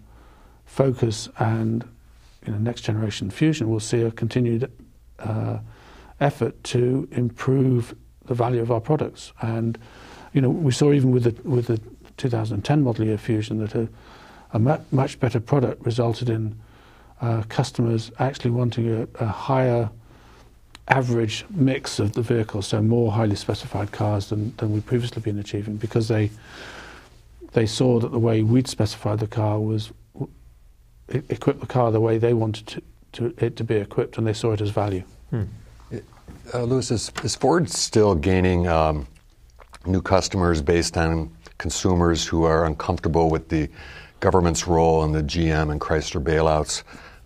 Focus 0.66 1.28
and 1.38 1.88
you 2.44 2.52
know, 2.52 2.58
next 2.58 2.82
generation 2.82 3.30
Fusion, 3.30 3.70
we'll 3.70 3.80
see 3.80 4.02
a 4.02 4.10
continued 4.10 4.70
uh, 5.18 5.58
effort 6.20 6.62
to 6.64 7.08
improve 7.12 7.94
the 8.26 8.34
value 8.34 8.60
of 8.60 8.70
our 8.70 8.80
products. 8.80 9.32
And 9.40 9.78
you 10.32 10.40
know, 10.40 10.50
we 10.50 10.72
saw 10.72 10.92
even 10.92 11.12
with 11.12 11.24
the 11.24 11.48
with 11.48 11.68
the 11.68 11.80
2010 12.16 12.82
model 12.82 13.04
year 13.04 13.18
Fusion 13.18 13.58
that 13.58 13.74
a, 13.74 13.88
a 14.52 14.80
much 14.90 15.18
better 15.20 15.40
product 15.40 15.84
resulted 15.84 16.28
in 16.28 16.56
uh, 17.20 17.42
customers 17.48 18.10
actually 18.18 18.50
wanting 18.50 18.88
a, 18.90 19.06
a, 19.20 19.26
higher 19.26 19.88
average 20.88 21.44
mix 21.50 21.98
of 21.98 22.12
the 22.12 22.22
vehicles, 22.22 22.66
so 22.66 22.82
more 22.82 23.12
highly 23.12 23.36
specified 23.36 23.90
cars 23.92 24.28
than, 24.28 24.54
than 24.56 24.72
we've 24.72 24.84
previously 24.84 25.22
been 25.22 25.38
achieving 25.38 25.76
because 25.76 26.08
they 26.08 26.30
they 27.52 27.66
saw 27.66 28.00
that 28.00 28.10
the 28.10 28.18
way 28.18 28.42
we'd 28.42 28.66
specified 28.66 29.20
the 29.20 29.28
car 29.28 29.60
was 29.60 29.92
equip 31.08 31.60
the 31.60 31.66
car 31.66 31.92
the 31.92 32.00
way 32.00 32.18
they 32.18 32.34
wanted 32.34 32.66
to, 32.66 32.82
to, 33.12 33.34
it 33.38 33.56
to 33.56 33.64
be 33.64 33.76
equipped, 33.76 34.18
and 34.18 34.26
they 34.26 34.32
saw 34.32 34.52
it 34.52 34.60
as 34.60 34.70
value. 34.70 35.04
Hmm. 35.30 35.44
Uh, 36.52 36.62
Lewis, 36.62 36.90
is, 36.90 37.10
is, 37.22 37.34
Ford 37.34 37.70
still 37.70 38.14
gaining 38.14 38.66
um, 38.66 39.06
new 39.86 40.02
customers 40.02 40.60
based 40.60 40.96
on 40.96 41.34
consumers 41.64 42.26
who 42.26 42.44
are 42.44 42.66
uncomfortable 42.66 43.30
with 43.30 43.48
the 43.48 43.66
government's 44.20 44.66
role 44.66 45.02
in 45.02 45.12
the 45.12 45.22
GM 45.22 45.72
and 45.72 45.80
Chrysler 45.80 46.22
bailouts? 46.22 46.82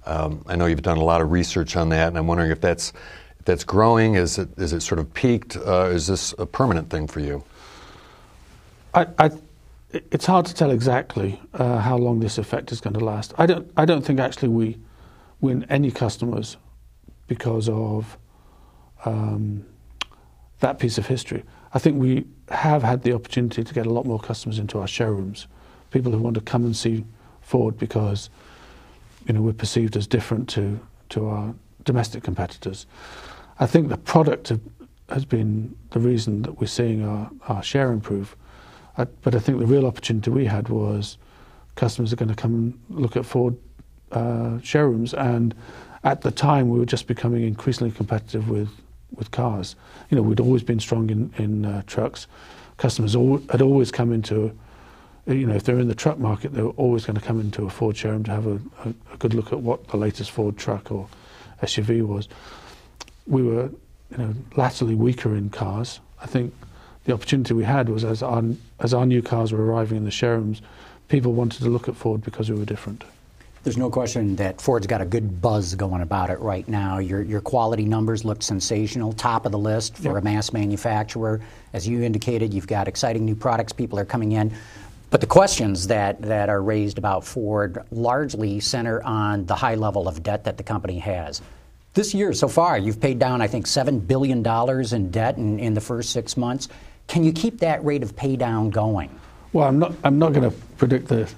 Um, 0.07 0.45
I 0.47 0.55
know 0.55 0.67
you've 0.67 0.83
done 0.83 0.97
a 0.97 1.03
lot 1.03 1.21
of 1.21 1.33
research 1.33 1.75
on 1.75 1.89
that, 1.89 2.07
and 2.07 2.17
I'm 2.17 2.29
wondering 2.29 2.53
if 2.53 2.61
that's 2.61 2.93
if 3.41 3.45
that's 3.47 3.65
growing. 3.65 4.15
Is 4.15 4.39
it 4.39 4.49
is 4.57 4.73
it 4.73 4.83
sort 4.83 5.01
of 5.01 5.13
peaked? 5.13 5.57
Uh, 5.57 5.87
is 5.87 6.07
this 6.07 6.37
a 6.39 6.47
permanent 6.47 6.89
thing 6.89 7.09
for 7.09 7.19
you? 7.19 7.43
I, 8.95 9.09
I, 9.19 9.31
it's 9.91 10.27
hard 10.27 10.47
to 10.47 10.55
tell 10.55 10.71
exactly 10.71 11.41
uh, 11.55 11.79
how 11.79 11.97
long 11.97 12.21
this 12.21 12.39
effect 12.39 12.71
is 12.71 12.81
going 12.81 12.95
to 12.95 13.05
last. 13.05 13.35
I 13.39 13.47
don't. 13.47 13.69
I 13.77 13.85
don't 13.87 14.05
think 14.05 14.21
actually 14.21 14.51
we 14.51 14.79
win 15.41 15.67
any 15.69 15.91
customers 15.91 16.57
because 17.27 17.69
of 17.69 18.17
um, 19.05 19.67
that 20.61 20.79
piece 20.79 20.97
of 20.97 21.09
history. 21.09 21.43
I 21.75 21.79
think 21.79 22.01
we 22.01 22.27
have 22.51 22.83
had 22.83 23.03
the 23.03 23.13
opportunity 23.13 23.63
to 23.63 23.75
get 23.75 23.87
a 23.87 23.91
lot 23.91 24.07
more 24.07 24.19
customers 24.19 24.59
into 24.59 24.79
our 24.79 24.89
showrooms, 24.89 25.47
people 25.91 26.13
who 26.13 26.19
want 26.19 26.35
to 26.35 26.41
come 26.41 26.65
and 26.65 26.77
see 26.77 27.05
Ford 27.43 27.79
because 27.79 28.31
you 29.27 29.35
know 29.35 29.43
we're 29.43 29.53
perceived 29.53 29.97
as 29.97 30.07
different 30.07 30.49
to 30.51 30.81
to 31.11 31.29
our 31.29 31.55
domestic 31.85 32.23
competitors. 32.23 32.87
I 33.61 33.67
think 33.67 33.89
the 33.89 33.97
product 33.97 34.53
has 35.09 35.25
been 35.25 35.75
the 35.91 36.01
reason 36.01 36.43
that 36.43 36.61
we're 36.61 36.67
seeing 36.67 37.05
our, 37.05 37.31
our 37.49 37.63
share 37.63 37.93
improve. 37.93 38.37
I, 38.99 39.05
but 39.05 39.35
I 39.35 39.39
think 39.39 39.59
the 39.59 39.67
real 39.67 39.87
opportunity 39.87 40.31
we 40.31 40.45
had 40.45 40.69
was 40.69 41.17
customers 41.77 42.13
are 42.13 42.17
going 42.17 42.29
to 42.29 42.35
come 42.35 42.55
and 42.55 43.01
look 43.01 43.17
at 43.17 43.25
Ford 43.25 43.57
uh, 44.13 44.59
showrooms, 44.63 45.15
and 45.15 45.55
at 46.05 46.21
the 46.21 46.31
time 46.31 46.69
we 46.69 46.79
were 46.79 46.87
just 46.87 47.07
becoming 47.07 47.45
increasingly 47.45 47.91
competitive 47.91 48.49
with 48.49 48.69
with 49.15 49.31
cars. 49.31 49.77
You 50.11 50.17
know, 50.17 50.23
we'd 50.23 50.41
always 50.41 50.63
been 50.63 50.81
strong 50.81 51.11
in 51.11 51.33
in 51.39 51.65
uh, 51.65 51.83
trucks. 51.87 52.27
Customers 52.77 53.17
al- 53.17 53.43
had 53.51 53.61
always 53.61 53.91
come 53.91 54.13
into, 54.13 54.57
you 55.27 55.47
know, 55.47 55.55
if 55.55 55.65
they're 55.65 55.81
in 55.81 55.89
the 55.89 55.95
truck 55.95 56.19
market, 56.19 56.55
they 56.55 56.63
were 56.63 56.71
always 56.71 57.05
going 57.05 57.19
to 57.19 57.25
come 57.25 57.41
into 57.41 57.67
a 57.67 57.71
Ford 57.71 57.97
showroom 57.97 58.23
to 58.25 58.31
have 58.31 58.47
a, 58.47 58.61
a, 58.85 58.95
a 59.13 59.17
good 59.19 59.35
look 59.35 59.53
at 59.53 59.61
what 59.61 59.89
the 59.89 59.97
latest 59.97 60.31
Ford 60.31 60.57
truck 60.57 60.93
or 60.93 61.09
SUV 61.63 62.03
was. 62.07 62.29
We 63.27 63.43
were, 63.43 63.71
you 64.11 64.19
know, 64.19 64.35
latterly 64.57 64.95
weaker 64.95 65.35
in 65.35 65.51
cars. 65.51 66.01
I 66.23 66.27
think 66.27 66.55
the 67.05 67.13
opportunity 67.15 67.55
we 67.55 67.65
had 67.65 67.89
was 67.89 68.05
as 68.05 68.23
our 68.23 68.43
as 68.81 68.95
our 68.95 69.07
new 69.07 69.23
cars 69.23 69.53
were 69.53 69.65
arriving 69.65 69.99
in 69.99 70.05
the 70.05 70.11
showrooms, 70.11 70.63
people 71.09 71.33
wanted 71.33 71.63
to 71.63 71.69
look 71.69 71.89
at 71.89 71.97
Ford 71.97 72.23
because 72.23 72.51
we 72.51 72.57
were 72.57 72.65
different. 72.65 73.03
There's 73.65 73.77
no 73.77 73.91
question 73.91 74.37
that 74.37 74.61
Ford's 74.61 74.87
got 74.87 75.01
a 75.01 75.05
good 75.05 75.43
buzz 75.43 75.75
going 75.75 76.01
about 76.01 76.31
it 76.31 76.39
right 76.39 76.67
now. 76.69 76.99
Your, 76.99 77.23
your 77.23 77.41
quality 77.41 77.85
numbers 77.85 78.25
look 78.25 78.43
sensational, 78.43 79.13
top 79.13 79.47
of 79.47 79.53
the 79.53 79.59
list 79.59 79.97
for 79.97 80.15
yep. 80.15 80.19
a 80.19 80.21
mass 80.21 80.53
manufacturer. 80.53 81.41
As 81.73 81.87
you 81.87 82.03
indicated, 82.03 82.55
you've 82.55 82.67
got 82.67 82.89
exciting 82.89 83.25
new 83.25 83.35
products, 83.35 83.73
people 83.73 83.99
are 83.99 84.05
coming 84.05 84.33
in. 84.33 84.55
But 85.11 85.21
the 85.21 85.27
questions 85.27 85.87
that, 85.87 86.21
that 86.23 86.49
are 86.49 86.63
raised 86.63 86.99
about 86.99 87.25
Ford 87.25 87.83
largely 87.91 88.61
center 88.61 89.03
on 89.03 89.47
the 89.47 89.55
high 89.55 89.75
level 89.75 90.07
of 90.07 90.23
debt 90.23 90.45
that 90.45 90.57
the 90.57 90.63
company 90.63 90.99
has. 90.99 91.41
This 91.95 92.15
year, 92.15 92.33
so 92.35 92.47
far, 92.47 92.79
you've 92.79 93.01
paid 93.01 93.19
down, 93.19 93.41
I 93.41 93.49
think, 93.49 93.67
$7 93.67 94.07
billion 94.07 94.47
in 94.95 95.11
debt 95.11 95.37
in, 95.39 95.59
in 95.59 95.75
the 95.75 95.81
first 95.81 96.11
six 96.11 96.37
months. 96.37 96.69
Can 97.09 97.25
you 97.25 97.33
keep 97.33 97.59
that 97.61 97.83
rate 97.85 98.03
of 98.03 98.15
pay 98.15 98.37
down 98.37 98.71
going? 98.71 99.11
Well, 99.53 99.67
I'm 99.67 99.79
not, 99.79 99.95
I'm 100.05 100.19
not 100.19 100.35
going 100.35 100.49
to 100.49 100.57
predict 100.77 101.09
the, 101.09 101.29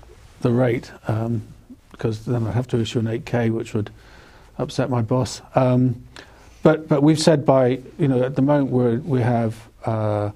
the 0.40 0.50
rate. 0.50 0.90
Um, 1.06 1.42
because 2.00 2.24
then 2.24 2.46
I'd 2.46 2.54
have 2.54 2.66
to 2.68 2.80
issue 2.80 2.98
an 2.98 3.04
8K, 3.04 3.50
which 3.50 3.74
would 3.74 3.90
upset 4.56 4.88
my 4.88 5.02
boss. 5.02 5.42
Um, 5.54 6.02
but 6.62 6.88
but 6.88 7.02
we've 7.02 7.20
said 7.20 7.44
by 7.44 7.80
you 7.98 8.08
know 8.08 8.22
at 8.22 8.36
the 8.36 8.42
moment 8.42 8.70
we 8.70 8.96
we 8.96 9.20
have 9.20 9.68
uh, 9.84 10.30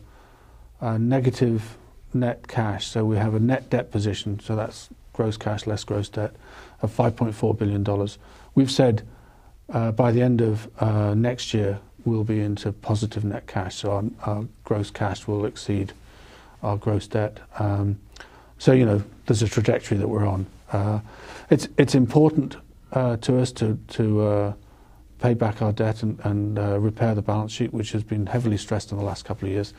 a 0.81 0.99
negative 0.99 1.79
net 2.13 2.47
cash, 2.47 2.87
so 2.87 3.05
we 3.07 3.17
have 3.17 3.35
a 3.35 3.41
net 3.41 3.71
debt 3.71 3.91
position, 3.91 4.41
so 4.41 4.55
that's 4.55 4.91
gross 5.15 5.39
cash 5.39 5.67
less 5.67 5.85
gross 5.85 6.09
debt 6.09 6.35
of 6.83 6.95
5.4 6.95 7.59
billion 7.59 7.83
dollars. 7.83 8.19
We've 8.55 8.71
said 8.71 9.07
uh, 9.73 9.93
by 9.93 10.13
the 10.13 10.21
end 10.21 10.43
of 10.43 10.69
uh, 10.83 11.15
next 11.15 11.55
year 11.55 11.81
we'll 12.05 12.25
be 12.25 12.41
into 12.41 12.73
positive 12.73 13.25
net 13.25 13.47
cash, 13.47 13.77
so 13.77 13.91
our, 13.91 14.05
our 14.27 14.45
gross 14.65 14.91
cash 14.91 15.27
will 15.27 15.47
exceed 15.47 15.95
our 16.63 16.77
gross 16.77 17.07
debt. 17.07 17.39
Um, 17.59 17.99
so 18.59 18.73
you 18.73 18.85
know 18.85 19.03
there's 19.27 19.43
a 19.43 19.49
trajectory 19.49 19.97
that 19.97 20.09
we're 20.09 20.27
on. 20.27 20.47
Uh, 20.75 20.99
it's 21.51 21.69
it's 21.79 21.95
important 21.95 22.57
uh, 22.93 23.17
to 23.19 23.39
us 23.39 23.53
to 23.53 23.79
to 23.87 24.21
uh, 24.23 24.53
pay 25.21 25.33
back 25.33 25.63
our 25.63 25.73
debt 25.73 26.03
and, 26.03 26.19
and 26.25 26.59
uh, 26.59 26.79
repair 26.81 27.15
the 27.15 27.23
balance 27.23 27.53
sheet, 27.53 27.73
which 27.73 27.93
has 27.93 28.03
been 28.03 28.27
heavily 28.27 28.57
stressed 28.57 28.91
in 28.91 28.99
the 28.99 29.05
last 29.05 29.25
couple 29.25 29.47
of 29.47 29.53
years. 29.53 29.73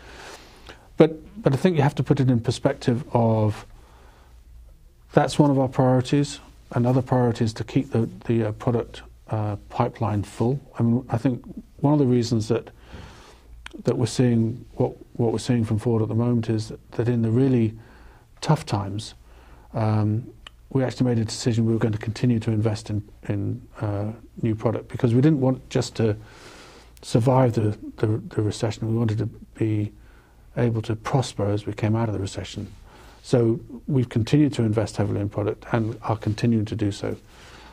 But 0.95 1.11
but 1.41 1.53
I 1.53 1.57
think 1.57 1.75
you 1.75 1.83
have 1.83 1.95
to 1.95 2.03
put 2.03 2.21
it 2.21 2.29
in 2.29 2.39
perspective 2.39 3.03
of 3.11 3.65
that's 5.11 5.37
one 5.37 5.51
of 5.51 5.59
our 5.59 5.67
priorities. 5.67 6.39
Another 6.71 7.01
priority 7.01 7.43
is 7.43 7.53
to 7.53 7.65
keep 7.65 7.91
the 7.91 8.09
the 8.25 8.45
uh, 8.45 8.51
product 8.53 9.01
pipeline 9.69 10.23
full. 10.23 10.61
I 10.79 10.83
mean, 10.83 11.05
I 11.09 11.17
think 11.17 11.43
one 11.81 11.91
of 11.91 11.99
the 11.99 12.05
reasons 12.05 12.47
that 12.47 12.69
that 13.83 13.97
we're 13.97 14.05
seeing 14.05 14.65
what 14.75 14.93
what 15.17 15.33
we're 15.33 15.39
seeing 15.39 15.65
from 15.65 15.77
Ford 15.77 16.01
at 16.01 16.07
the 16.07 16.15
moment 16.15 16.49
is 16.49 16.69
that, 16.69 16.91
that 16.91 17.09
in 17.09 17.21
the 17.21 17.31
really 17.31 17.73
tough 18.39 18.65
times, 18.65 19.15
um, 19.73 20.31
we 20.75 20.83
actually 20.83 21.05
made 21.05 21.17
a 21.17 21.23
decision 21.23 21.65
we 21.65 21.71
were 21.71 21.79
going 21.79 21.93
to 21.93 21.97
continue 21.97 22.37
to 22.37 22.51
invest 22.51 22.89
in, 22.89 23.01
in 23.29 23.65
uh, 23.79 24.11
new 24.41 24.53
product 24.53 24.89
because 24.89 25.15
we 25.15 25.21
didn't 25.21 25.39
want 25.39 25.69
just 25.69 25.95
to 25.95 26.17
survive 27.01 27.53
the, 27.53 27.77
the, 27.95 28.21
the, 28.35 28.41
recession. 28.41 28.85
We 28.89 28.97
wanted 28.97 29.19
to 29.19 29.27
be 29.57 29.93
able 30.57 30.81
to 30.81 30.93
prosper 30.97 31.45
as 31.45 31.65
we 31.65 31.71
came 31.71 31.95
out 31.95 32.09
of 32.09 32.13
the 32.13 32.19
recession. 32.19 32.67
So 33.23 33.61
we've 33.87 34.09
continued 34.09 34.51
to 34.55 34.63
invest 34.63 34.97
heavily 34.97 35.21
in 35.21 35.29
product 35.29 35.63
and 35.71 35.97
are 36.01 36.17
continuing 36.17 36.65
to 36.65 36.75
do 36.75 36.91
so. 36.91 37.15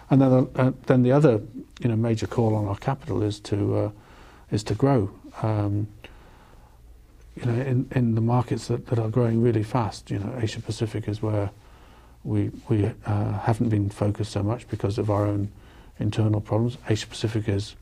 And 0.09 0.23
then, 0.23 0.49
uh, 0.55 0.71
then 0.87 1.03
the 1.03 1.11
other 1.11 1.41
you 1.81 1.89
know, 1.89 1.97
major 1.97 2.29
call 2.29 2.55
on 2.55 2.69
our 2.69 2.77
capital 2.77 3.25
is 3.25 3.41
to, 3.41 3.77
uh, 3.77 3.91
is 4.53 4.63
to 4.63 4.77
grow. 4.77 5.11
Um, 5.43 5.89
you 7.35 7.47
know, 7.47 7.61
in, 7.63 7.89
in 7.91 8.15
the 8.15 8.21
markets 8.21 8.69
that, 8.69 8.87
that 8.87 9.01
are 9.01 9.09
growing 9.09 9.43
really 9.43 9.65
fast, 9.65 10.09
you 10.09 10.21
know, 10.21 10.39
Asia 10.41 10.61
Pacific 10.61 11.09
is 11.09 11.21
where 11.21 11.51
we, 12.25 12.51
we 12.69 12.93
uh, 13.07 13.39
haven't 13.41 13.69
been 13.69 13.91
focused 13.91 14.33
so 14.33 14.43
much 14.43 14.69
because 14.69 14.99
of 14.99 15.11
our 15.11 15.27
own 15.27 15.51
internal 15.99 16.41
problems. 16.41 16.79
Asia 16.89 17.07
Pacific 17.07 17.49
is 17.49 17.75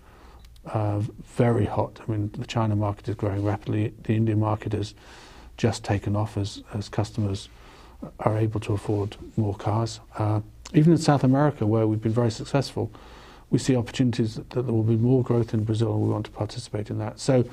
uh, 0.67 1.01
very 1.25 1.67
hot. 1.67 2.01
I 2.07 2.11
mean, 2.11 2.31
the 2.37 2.47
China 2.47 2.77
market 2.77 3.09
is 3.09 3.15
growing 3.15 3.45
rapidly. 3.45 3.93
The 4.05 4.15
Indian 4.15 4.41
market 4.41 4.73
has 4.73 4.95
just 5.57 5.85
taken 5.85 6.17
off 6.17 6.37
as, 6.37 6.63
as 6.75 6.89
customers 6.89 7.49
are 8.21 8.39
able 8.39 8.61
to 8.61 8.73
afford 8.73 9.17
more 9.37 9.55
cars. 9.55 10.01
Uh, 10.17 10.41
even 10.73 10.93
in 10.93 10.99
South 10.99 11.25
America, 11.25 11.67
where 11.67 11.87
we've 11.87 12.01
been 12.01 12.13
very 12.13 12.31
successful, 12.31 12.91
we 13.51 13.59
see 13.59 13.77
opportunities 13.77 14.37
that, 14.37 14.51
that 14.51 14.63
there 14.63 14.73
will 14.73 14.83
be 14.83 14.97
more 14.97 15.23
growth 15.23 15.53
in 15.53 15.65
Brazil, 15.65 15.93
and 15.93 16.03
we 16.03 16.09
want 16.09 16.25
to 16.27 16.31
participate 16.31 16.89
in 16.89 16.99
that. 16.99 17.19
So 17.19 17.45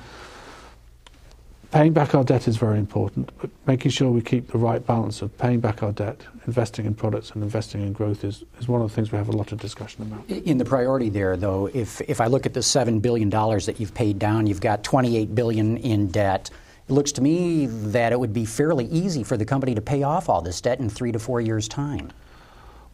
Paying 1.70 1.92
back 1.92 2.14
our 2.14 2.24
debt 2.24 2.48
is 2.48 2.56
very 2.56 2.78
important, 2.78 3.30
but 3.42 3.50
making 3.66 3.90
sure 3.90 4.10
we 4.10 4.22
keep 4.22 4.50
the 4.50 4.56
right 4.56 4.84
balance 4.86 5.20
of 5.20 5.36
paying 5.36 5.60
back 5.60 5.82
our 5.82 5.92
debt, 5.92 6.18
investing 6.46 6.86
in 6.86 6.94
products, 6.94 7.32
and 7.32 7.42
investing 7.42 7.82
in 7.82 7.92
growth 7.92 8.24
is, 8.24 8.42
is 8.58 8.66
one 8.66 8.80
of 8.80 8.88
the 8.88 8.94
things 8.94 9.12
we 9.12 9.18
have 9.18 9.28
a 9.28 9.36
lot 9.36 9.52
of 9.52 9.60
discussion 9.60 10.02
about. 10.02 10.26
In 10.30 10.56
the 10.56 10.64
priority 10.64 11.10
there, 11.10 11.36
though, 11.36 11.66
if, 11.74 12.00
if 12.02 12.22
I 12.22 12.26
look 12.26 12.46
at 12.46 12.54
the 12.54 12.60
$7 12.60 13.02
billion 13.02 13.28
that 13.28 13.74
you've 13.78 13.92
paid 13.92 14.18
down, 14.18 14.46
you've 14.46 14.62
got 14.62 14.82
28 14.82 15.34
billion 15.34 15.76
in 15.76 16.06
debt. 16.08 16.48
It 16.88 16.92
looks 16.92 17.12
to 17.12 17.20
me 17.20 17.66
that 17.66 18.12
it 18.12 18.18
would 18.18 18.32
be 18.32 18.46
fairly 18.46 18.86
easy 18.86 19.22
for 19.22 19.36
the 19.36 19.44
company 19.44 19.74
to 19.74 19.82
pay 19.82 20.02
off 20.02 20.30
all 20.30 20.40
this 20.40 20.62
debt 20.62 20.80
in 20.80 20.88
three 20.88 21.12
to 21.12 21.18
four 21.18 21.42
years' 21.42 21.68
time. 21.68 22.10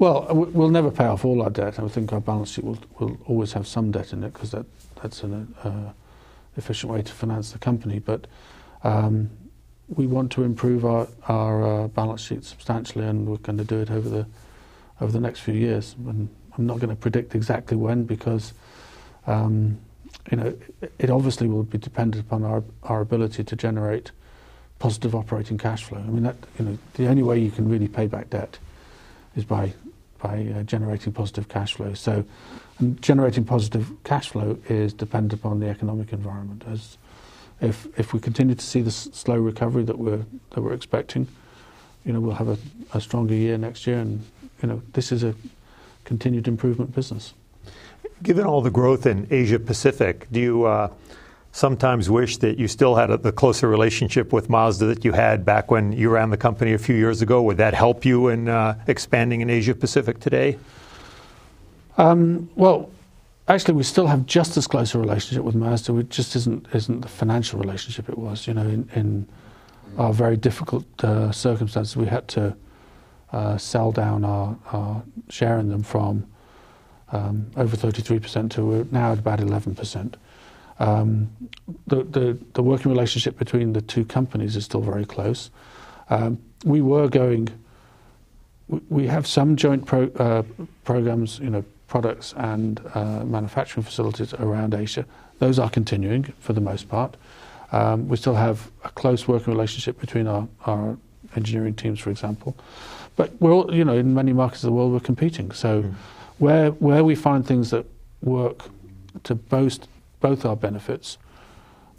Well, 0.00 0.26
we'll 0.33 0.71
never 0.71 0.90
pay 0.90 1.04
off 1.04 1.25
all 1.25 1.43
our 1.43 1.50
debt. 1.50 1.78
I 1.78 1.87
think 1.87 2.12
our 2.12 2.21
balance 2.21 2.50
sheet 2.50 2.64
will, 2.64 2.78
will 2.99 3.16
always 3.26 3.52
have 3.52 3.69
some 3.69 3.93
debt 3.93 4.12
in 4.12 4.25
it 4.25 4.33
because 4.33 4.50
that, 4.50 4.66
that's 5.00 5.23
an 5.23 5.54
uh, 5.62 5.93
efficient 6.57 6.90
way 6.93 7.02
to 7.02 7.12
finance 7.12 7.52
the 7.52 7.61
company. 7.61 8.00
But 8.00 8.26
um, 8.84 9.30
we 9.88 10.06
want 10.06 10.30
to 10.32 10.44
improve 10.44 10.84
our, 10.84 11.08
our 11.26 11.84
uh, 11.84 11.88
balance 11.88 12.22
sheet 12.22 12.44
substantially, 12.44 13.04
and 13.04 13.26
we're 13.26 13.36
going 13.38 13.58
to 13.58 13.64
do 13.64 13.80
it 13.80 13.90
over 13.90 14.08
the 14.08 14.26
over 15.00 15.10
the 15.10 15.20
next 15.20 15.40
few 15.40 15.54
years. 15.54 15.96
And 16.06 16.28
I'm 16.56 16.66
not 16.66 16.78
going 16.78 16.90
to 16.90 16.96
predict 16.96 17.34
exactly 17.34 17.76
when 17.76 18.04
because 18.04 18.52
um, 19.26 19.78
you 20.30 20.36
know 20.36 20.56
it, 20.98 21.10
obviously 21.10 21.48
will 21.48 21.64
be 21.64 21.78
dependent 21.78 22.24
upon 22.24 22.44
our 22.44 22.62
our 22.84 23.00
ability 23.00 23.42
to 23.44 23.56
generate 23.56 24.12
positive 24.78 25.14
operating 25.14 25.58
cash 25.58 25.84
flow. 25.84 25.98
I 25.98 26.02
mean 26.02 26.22
that 26.22 26.36
you 26.58 26.64
know 26.64 26.78
the 26.94 27.08
only 27.08 27.22
way 27.22 27.38
you 27.38 27.50
can 27.50 27.68
really 27.68 27.88
pay 27.88 28.06
back 28.06 28.30
debt 28.30 28.58
is 29.34 29.44
by 29.44 29.72
by 30.18 30.46
uh, 30.56 30.62
generating 30.62 31.12
positive 31.12 31.48
cash 31.48 31.74
flow. 31.74 31.92
So, 31.92 32.24
generating 33.00 33.44
positive 33.44 33.92
cash 34.04 34.30
flow 34.30 34.58
is 34.70 34.94
dependent 34.94 35.34
upon 35.34 35.60
the 35.60 35.68
economic 35.68 36.14
environment 36.14 36.64
as 36.66 36.96
if 37.64 37.87
if 37.99 38.12
we 38.12 38.21
continue 38.21 38.54
to 38.54 38.64
see 38.64 38.83
the 38.83 38.90
slow 38.90 39.37
recovery 39.37 39.85
that 39.85 39.99
we're 39.99 40.25
that 40.50 40.61
we're 40.61 40.75
expecting, 40.75 41.26
you 42.04 42.12
know, 42.12 42.21
we'll 42.21 42.35
have 42.35 42.49
a, 42.49 42.59
a 42.92 43.00
stronger 43.00 43.35
year 43.35 43.59
next 43.59 43.87
year, 43.87 43.99
and 43.99 44.25
you 44.62 44.68
know, 44.68 44.83
this 44.92 45.11
is 45.11 45.25
a 45.25 45.35
continued 46.04 46.47
improvement 46.47 46.94
business. 46.94 47.35
Given 48.23 48.47
all 48.47 48.62
the 48.62 48.71
growth 48.71 49.06
in 49.06 49.26
Asia 49.30 49.59
Pacific, 49.59 50.26
do 50.30 50.40
you 50.40 50.64
uh, 50.64 50.88
sometimes 51.52 52.11
wish 52.11 52.37
that 52.38 52.59
you 52.59 52.68
still 52.68 52.94
had 52.94 53.11
a, 53.11 53.16
the 53.16 53.33
closer 53.33 53.68
relationship 53.68 54.33
with 54.33 54.49
Mazda 54.49 54.87
that 54.87 55.04
you 55.04 55.12
had 55.12 55.44
back 55.44 55.71
when 55.71 55.92
you 55.92 56.11
ran 56.11 56.30
the 56.30 56.37
company 56.37 56.75
a 56.75 56.78
few 56.78 56.94
years 56.94 57.23
ago? 57.23 57.42
Would 57.42 57.56
that 57.56 57.75
help 57.75 58.04
you 58.04 58.28
in 58.28 58.49
uh, 58.49 58.78
expanding 58.87 59.40
in 59.40 59.50
Asia 59.50 59.75
Pacific 59.75 60.21
today? 60.21 60.59
Um, 61.97 62.50
well, 62.56 62.90
actually, 63.48 63.74
we 63.74 63.82
still 63.82 64.06
have 64.06 64.26
just 64.26 64.56
as 64.56 64.66
close 64.66 64.94
a 64.94 64.98
relationship 64.98 65.44
with 65.44 65.54
Mazda. 65.54 65.96
It 65.98 66.10
just 66.10 66.36
isn't 66.36 66.66
isn't 66.72 67.00
the 67.00 67.08
financial 67.08 67.58
relationship 67.58 68.08
it 68.08 68.18
was. 68.18 68.46
You 68.46 68.54
know, 68.54 68.62
in, 68.62 68.88
in 68.94 69.28
our 69.98 70.12
very 70.12 70.36
difficult 70.36 70.84
uh, 71.04 71.30
circumstances, 71.32 71.96
we 71.96 72.06
had 72.06 72.26
to 72.28 72.56
uh, 73.32 73.58
sell 73.58 73.90
down 73.90 74.24
our, 74.24 74.56
our, 74.72 75.02
share 75.28 75.58
in 75.58 75.68
them 75.68 75.82
from 75.82 76.24
um, 77.10 77.50
over 77.56 77.76
33% 77.76 78.50
to 78.50 78.86
now 78.92 79.12
at 79.12 79.18
about 79.18 79.40
11%. 79.40 80.14
Um, 80.78 81.30
the, 81.86 82.04
the, 82.04 82.38
the, 82.54 82.62
working 82.62 82.90
relationship 82.90 83.38
between 83.38 83.72
the 83.72 83.80
two 83.80 84.04
companies 84.04 84.56
is 84.56 84.64
still 84.64 84.80
very 84.80 85.04
close. 85.04 85.50
Um, 86.10 86.38
we 86.64 86.80
were 86.80 87.08
going, 87.08 87.48
we, 88.68 88.80
we 88.88 89.06
have 89.06 89.26
some 89.26 89.56
joint 89.56 89.86
pro, 89.86 90.06
uh, 90.16 90.42
programs, 90.84 91.38
you 91.38 91.50
know, 91.50 91.64
products 91.94 92.34
and 92.36 92.80
uh, 92.94 93.24
manufacturing 93.24 93.84
facilities 93.84 94.34
around 94.34 94.74
Asia. 94.74 95.04
Those 95.38 95.60
are 95.60 95.70
continuing 95.70 96.24
for 96.40 96.52
the 96.52 96.60
most 96.60 96.88
part. 96.88 97.16
Um, 97.70 98.08
we 98.08 98.16
still 98.16 98.34
have 98.34 98.72
a 98.82 98.88
close 98.88 99.28
working 99.28 99.52
relationship 99.52 100.00
between 100.00 100.26
our, 100.26 100.48
our 100.66 100.96
engineering 101.36 101.76
teams, 101.76 102.00
for 102.00 102.10
example. 102.10 102.56
But 103.14 103.30
we're 103.40 103.52
all, 103.52 103.72
you 103.72 103.84
know, 103.84 103.96
in 103.96 104.12
many 104.12 104.32
markets 104.32 104.64
of 104.64 104.70
the 104.70 104.72
world, 104.72 104.92
we're 104.92 105.08
competing. 105.12 105.52
So 105.52 105.82
mm. 105.82 105.94
where, 106.38 106.70
where 106.70 107.04
we 107.04 107.14
find 107.14 107.46
things 107.46 107.70
that 107.70 107.86
work 108.22 108.64
to 109.22 109.36
boast 109.36 109.86
both 110.18 110.44
our 110.44 110.56
benefits, 110.56 111.18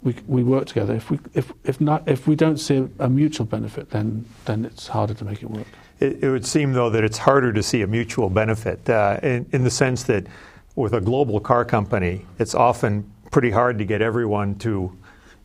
we, 0.02 0.14
we 0.26 0.42
work 0.42 0.66
together. 0.66 0.94
If 0.94 1.10
we, 1.10 1.20
if, 1.32 1.52
if, 1.64 1.80
not, 1.80 2.06
if 2.06 2.28
we 2.28 2.36
don't 2.36 2.58
see 2.58 2.76
a, 2.76 2.88
a 2.98 3.08
mutual 3.08 3.46
benefit, 3.46 3.88
then, 3.92 4.26
then 4.44 4.66
it's 4.66 4.88
harder 4.88 5.14
to 5.14 5.24
make 5.24 5.42
it 5.42 5.50
work. 5.50 5.68
It, 6.00 6.24
it, 6.24 6.30
would 6.30 6.46
seem, 6.46 6.72
though, 6.72 6.90
that 6.90 7.04
it's 7.04 7.18
harder 7.18 7.52
to 7.52 7.62
see 7.62 7.82
a 7.82 7.86
mutual 7.86 8.28
benefit 8.28 8.88
uh, 8.88 9.18
in, 9.22 9.46
in 9.52 9.64
the 9.64 9.70
sense 9.70 10.02
that 10.04 10.26
with 10.74 10.92
a 10.92 11.00
global 11.00 11.40
car 11.40 11.64
company, 11.64 12.26
it's 12.38 12.54
often 12.54 13.10
pretty 13.30 13.50
hard 13.50 13.78
to 13.78 13.84
get 13.84 14.02
everyone 14.02 14.56
to 14.56 14.96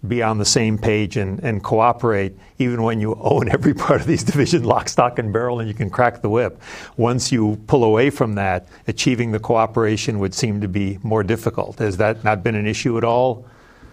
be 0.08 0.24
on 0.24 0.38
the 0.40 0.46
same 0.46 0.78
page 0.78 1.16
and, 1.16 1.40
and 1.42 1.64
cooperate, 1.64 2.36
even 2.58 2.82
when 2.82 3.00
you 3.00 3.16
own 3.22 3.50
every 3.52 3.74
part 3.74 4.02
of 4.02 4.08
these 4.08 4.24
divisions, 4.24 4.66
lock, 4.66 4.90
stock, 4.90 5.20
and 5.20 5.32
barrel, 5.32 5.60
and 5.60 5.68
you 5.68 5.76
can 5.76 5.90
crack 5.90 6.22
the 6.22 6.30
whip. 6.30 6.62
Once 6.98 7.32
you 7.32 7.62
pull 7.68 7.84
away 7.84 8.10
from 8.10 8.36
that, 8.36 8.68
achieving 8.88 9.32
the 9.32 9.40
cooperation 9.40 10.20
would 10.20 10.34
seem 10.34 10.60
to 10.62 10.68
be 10.68 10.98
more 11.04 11.24
difficult. 11.24 11.80
Has 11.80 11.98
that 11.98 12.24
not 12.24 12.44
been 12.44 12.56
an 12.56 12.66
issue 12.66 12.98
at 12.98 13.04
all? 13.04 13.46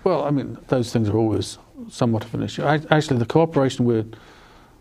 Well, 0.04 0.24
I 0.24 0.30
mean, 0.30 0.56
those 0.68 0.92
things 0.92 1.08
are 1.08 1.16
always 1.16 1.58
somewhat 1.90 2.24
of 2.24 2.34
an 2.34 2.42
issue. 2.42 2.64
I, 2.64 2.80
actually, 2.90 3.18
the 3.18 3.26
cooperation 3.26 3.84
we're 3.84 4.06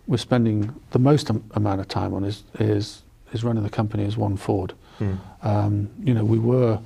we're 0.08 0.18
spending 0.18 0.74
the 0.92 1.00
most 1.00 1.30
amount 1.30 1.82
of 1.82 1.88
time 1.88 2.14
on 2.14 2.24
is 2.24 2.44
is 2.60 3.04
is 3.34 3.44
running 3.44 3.64
the 3.64 3.70
company 3.70 4.06
as 4.06 4.18
one 4.18 4.38
Ford. 4.38 4.74
Mm. 5.00 5.20
Um, 5.44 5.90
you 6.02 6.14
know, 6.14 6.24
we 6.24 6.40
were 6.40 6.80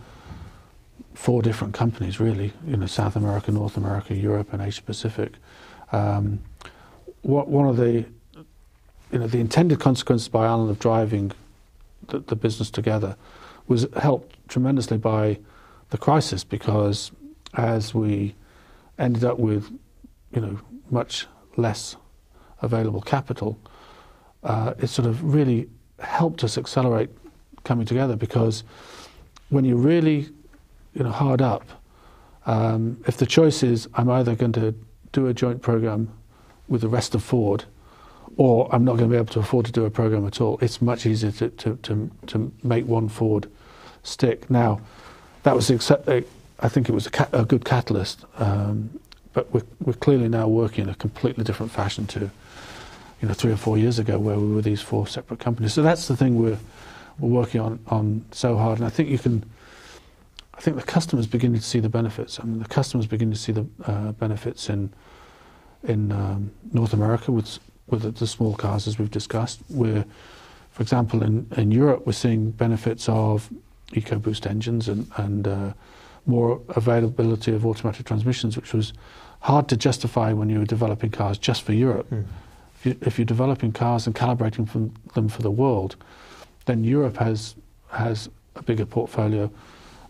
four 1.14 1.42
different 1.42 1.74
companies 1.74 2.20
really. 2.20 2.52
You 2.68 2.78
know, 2.78 2.88
South 2.88 3.16
America, 3.16 3.52
North 3.52 3.78
America, 3.78 4.16
Europe, 4.16 4.52
and 4.54 4.62
Asia 4.62 4.82
Pacific. 4.82 5.34
Um, 5.92 6.40
what, 7.22 7.48
one 7.48 7.68
of 7.68 7.78
the 7.78 8.06
you 9.12 9.20
know 9.20 9.28
the 9.28 9.40
intended 9.40 9.80
consequences 9.80 10.28
by 10.28 10.46
Alan 10.46 10.70
of 10.70 10.80
driving 10.80 11.32
the, 12.08 12.20
the 12.20 12.36
business 12.36 12.72
together 12.72 13.16
was 13.68 13.86
helped 14.02 14.36
tremendously 14.48 14.98
by 14.98 15.38
the 15.92 15.98
crisis 15.98 16.44
because 16.44 17.12
as 17.54 17.94
we 17.94 18.34
ended 18.98 19.24
up 19.24 19.38
with 19.38 19.70
you 20.34 20.42
know 20.42 20.60
much 20.90 21.28
less 21.58 21.96
available 22.62 23.02
capital, 23.02 23.58
uh, 24.44 24.74
it 24.80 24.88
sort 24.88 25.08
of 25.08 25.34
really 25.34 25.70
helped 26.00 26.44
us 26.44 26.58
accelerate 26.58 27.10
coming 27.64 27.86
together 27.86 28.16
because 28.16 28.64
when 29.50 29.66
you're 29.66 29.78
really 29.78 30.30
you 30.94 31.04
know 31.04 31.12
hard 31.12 31.42
up, 31.42 31.64
um, 32.46 33.02
if 33.08 33.18
the 33.18 33.26
choice 33.26 33.64
is 33.64 33.88
I'm 33.94 34.10
either 34.10 34.36
going 34.36 34.54
to 34.54 34.74
do 35.12 35.28
a 35.28 35.34
joint 35.34 35.62
program 35.62 36.10
with 36.68 36.82
the 36.82 36.90
rest 36.90 37.14
of 37.16 37.24
Ford, 37.24 37.66
or 38.38 38.74
I'm 38.74 38.84
not 38.84 38.98
going 38.98 39.10
to 39.10 39.14
be 39.14 39.18
able 39.18 39.34
to 39.34 39.40
afford 39.40 39.66
to 39.68 39.72
do 39.72 39.86
a 39.86 39.90
program 39.90 40.26
at 40.26 40.42
all, 40.42 40.58
it's 40.62 40.82
much 40.82 41.06
easier 41.06 41.32
to 41.32 41.50
to 41.50 41.76
to, 41.84 42.12
to 42.28 42.52
make 42.64 42.86
one 42.88 43.10
Ford 43.10 43.48
stick. 44.04 44.50
Now, 44.50 44.82
that 45.44 45.56
was 45.56 45.70
accept, 45.70 46.08
I 46.08 46.70
think 46.70 46.90
it 46.90 46.94
was 46.94 47.08
a, 47.08 47.28
a 47.34 47.46
good 47.46 47.66
catalyst, 47.66 48.26
um, 48.38 49.00
but 49.34 49.52
we're, 49.54 49.64
we're 49.80 49.94
clearly 49.94 50.28
now 50.28 50.48
working 50.48 50.86
in 50.86 50.90
a 50.90 50.96
completely 50.96 51.44
different 51.44 51.72
fashion 51.72 52.06
to 52.08 52.30
you 53.22 53.28
know, 53.28 53.34
three 53.34 53.52
or 53.52 53.58
four 53.58 53.78
years 53.78 54.00
ago 54.00 54.18
where 54.18 54.38
we 54.38 54.54
were 54.54 54.62
these 54.62 54.82
four 54.82 55.06
separate 55.06 55.40
companies. 55.40 55.74
So 55.74 55.84
that's 55.84 56.08
the 56.08 56.18
thing 56.18 56.42
we're, 56.42 56.58
we're 57.20 57.30
working 57.30 57.62
on, 57.62 57.80
on 57.88 58.26
so 58.32 58.58
hard. 58.58 58.80
And 58.80 58.88
I 58.88 58.90
think 58.90 59.10
you 59.10 59.20
can, 59.20 59.46
I 60.56 60.62
think 60.62 60.76
the 60.76 60.84
customers 60.84 61.28
beginning 61.28 61.60
to 61.60 61.66
see 61.66 61.80
the 61.80 61.90
benefits. 61.90 62.40
I 62.40 62.44
mean, 62.44 62.60
the 62.60 62.68
customers 62.68 63.06
beginning 63.06 63.34
to 63.34 63.40
see 63.40 63.52
the 63.52 63.66
uh, 63.86 64.12
benefits 64.14 64.70
in, 64.70 64.92
in 65.84 66.12
um, 66.12 66.52
North 66.74 66.94
America 66.94 67.32
with, 67.32 67.60
with 67.88 68.18
the, 68.18 68.28
small 68.28 68.56
cars, 68.56 68.88
as 68.88 68.98
we've 68.98 69.12
discussed. 69.12 69.62
We're, 69.70 70.06
for 70.72 70.82
example, 70.82 71.22
in, 71.22 71.48
in 71.58 71.72
Europe, 71.72 72.08
we're 72.08 72.14
seeing 72.14 72.52
benefits 72.52 73.08
of 73.08 73.52
EcoBoost 73.92 74.50
engines 74.50 74.88
and, 74.88 75.12
and 75.18 75.48
uh, 75.48 75.74
more 76.26 76.60
availability 76.70 77.54
of 77.54 77.68
automatic 77.68 78.08
transmissions, 78.08 78.56
which 78.56 78.74
was 78.74 78.94
hard 79.42 79.68
to 79.68 79.78
justify 79.78 80.34
when 80.34 80.50
you 80.50 80.60
were 80.60 80.66
developing 80.66 81.12
cars 81.12 81.38
just 81.38 81.62
for 81.62 81.74
Europe. 81.74 82.10
Mm 82.10 82.26
if 82.84 83.18
you're 83.18 83.26
developing 83.26 83.72
cars 83.72 84.08
and 84.08 84.16
calibrating 84.16 84.68
from 84.68 84.94
them 85.14 85.30
for 85.30 85.42
the 85.42 85.52
world, 85.52 85.96
then 86.66 86.84
Europe 86.84 87.18
has 87.18 87.56
has 87.90 88.30
a 88.56 88.64
bigger 88.64 88.86
portfolio. 88.86 89.52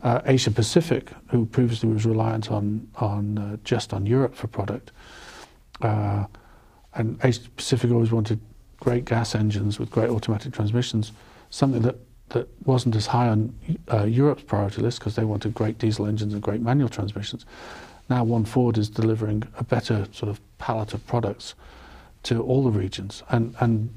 Uh, 0.03 0.21
Asia 0.25 0.51
Pacific, 0.51 1.11
who 1.27 1.45
previously 1.45 1.89
was 1.89 2.05
reliant 2.05 2.51
on 2.51 2.87
on 2.95 3.37
uh, 3.37 3.57
just 3.63 3.93
on 3.93 4.05
Europe 4.05 4.35
for 4.35 4.47
product, 4.47 4.91
uh, 5.81 6.25
and 6.95 7.19
Asia 7.23 7.41
Pacific 7.55 7.91
always 7.91 8.11
wanted 8.11 8.39
great 8.79 9.05
gas 9.05 9.35
engines 9.35 9.79
with 9.79 9.91
great 9.91 10.09
automatic 10.09 10.53
transmissions, 10.53 11.11
something 11.49 11.81
that 11.83 11.97
that 12.29 12.47
wasn't 12.65 12.95
as 12.95 13.07
high 13.07 13.27
on 13.27 13.53
uh, 13.91 14.03
Europe's 14.03 14.43
priority 14.43 14.81
list 14.81 14.99
because 14.99 15.15
they 15.15 15.25
wanted 15.25 15.53
great 15.53 15.77
diesel 15.77 16.05
engines 16.05 16.33
and 16.33 16.41
great 16.41 16.61
manual 16.61 16.89
transmissions. 16.89 17.45
Now, 18.09 18.23
One 18.23 18.45
Ford 18.45 18.77
is 18.77 18.89
delivering 18.89 19.43
a 19.57 19.63
better 19.63 20.07
sort 20.11 20.29
of 20.29 20.39
palette 20.57 20.93
of 20.93 21.05
products 21.07 21.55
to 22.23 22.41
all 22.41 22.63
the 22.63 22.71
regions. 22.71 23.23
And, 23.29 23.55
and 23.59 23.93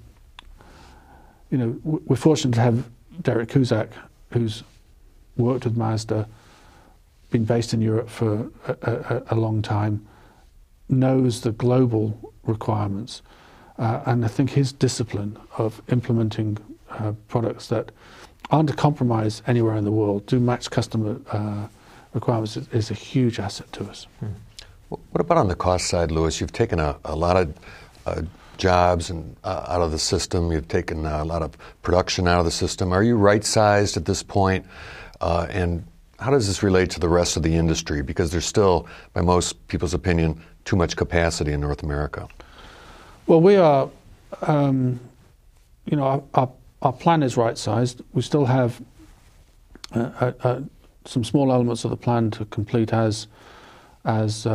you 1.50 1.58
know, 1.58 1.78
we're 1.84 2.16
fortunate 2.16 2.54
to 2.54 2.60
have 2.60 2.88
Derrick 3.22 3.48
Kuzak, 3.48 3.90
who's 4.30 4.62
worked 5.36 5.64
with 5.64 5.76
Mazda, 5.76 6.28
been 7.30 7.44
based 7.44 7.74
in 7.74 7.80
Europe 7.80 8.08
for 8.08 8.50
a, 8.66 8.72
a, 8.82 9.22
a 9.30 9.34
long 9.34 9.62
time, 9.62 10.06
knows 10.88 11.40
the 11.40 11.52
global 11.52 12.32
requirements. 12.44 13.22
Uh, 13.78 14.02
and 14.06 14.24
I 14.24 14.28
think 14.28 14.50
his 14.50 14.72
discipline 14.72 15.36
of 15.58 15.82
implementing 15.90 16.58
uh, 16.90 17.12
products 17.28 17.68
that 17.68 17.90
aren't 18.50 18.70
a 18.70 18.74
compromise 18.74 19.42
anywhere 19.46 19.76
in 19.76 19.84
the 19.84 19.90
world, 19.90 20.26
do 20.26 20.38
match 20.38 20.70
customer 20.70 21.20
uh, 21.32 21.66
requirements, 22.12 22.56
is, 22.56 22.68
is, 22.68 22.90
a 22.90 22.94
huge 22.94 23.40
asset 23.40 23.72
to 23.72 23.84
us. 23.84 24.06
Hmm. 24.20 24.26
What 24.88 25.20
about 25.20 25.38
on 25.38 25.48
the 25.48 25.56
cost 25.56 25.88
side, 25.88 26.12
Lewis? 26.12 26.40
You've 26.40 26.52
taken 26.52 26.78
a, 26.78 26.96
a 27.04 27.16
lot 27.16 27.36
of 27.36 27.52
jobs 28.56 29.10
and 29.10 29.36
uh, 29.44 29.66
out 29.68 29.82
of 29.82 29.90
the 29.90 29.98
system. 29.98 30.52
You've 30.52 30.68
taken 30.68 31.06
uh, 31.06 31.22
a 31.22 31.24
lot 31.24 31.42
of 31.42 31.56
production 31.82 32.28
out 32.28 32.38
of 32.38 32.44
the 32.44 32.50
system. 32.50 32.92
Are 32.92 33.02
you 33.02 33.16
right 33.16 33.44
sized 33.44 33.96
at 33.96 34.04
this 34.04 34.22
point? 34.22 34.66
Uh, 35.20 35.46
and 35.50 35.84
how 36.18 36.30
does 36.30 36.46
this 36.46 36.62
relate 36.62 36.90
to 36.90 37.00
the 37.00 37.08
rest 37.08 37.36
of 37.36 37.42
the 37.42 37.54
industry? 37.54 38.02
Because 38.02 38.30
there's 38.30 38.46
still, 38.46 38.86
by 39.12 39.20
most 39.20 39.66
people's 39.68 39.94
opinion, 39.94 40.40
too 40.64 40.76
much 40.76 40.96
capacity 40.96 41.52
in 41.52 41.60
North 41.60 41.82
America. 41.82 42.28
Well, 43.26 43.40
we 43.40 43.56
are, 43.56 43.90
um, 44.42 45.00
you 45.86 45.96
know, 45.96 46.04
our, 46.04 46.22
our, 46.34 46.52
our, 46.82 46.92
plan 46.92 47.22
is 47.22 47.36
right 47.36 47.56
sized. 47.56 48.02
We 48.12 48.22
still 48.22 48.46
have 48.46 48.80
uh, 49.94 50.32
uh, 50.42 50.60
some 51.04 51.24
small 51.24 51.52
elements 51.52 51.84
of 51.84 51.90
the 51.90 51.96
plan 51.96 52.30
to 52.32 52.44
complete 52.46 52.92
as 52.92 53.26
as 54.06 54.46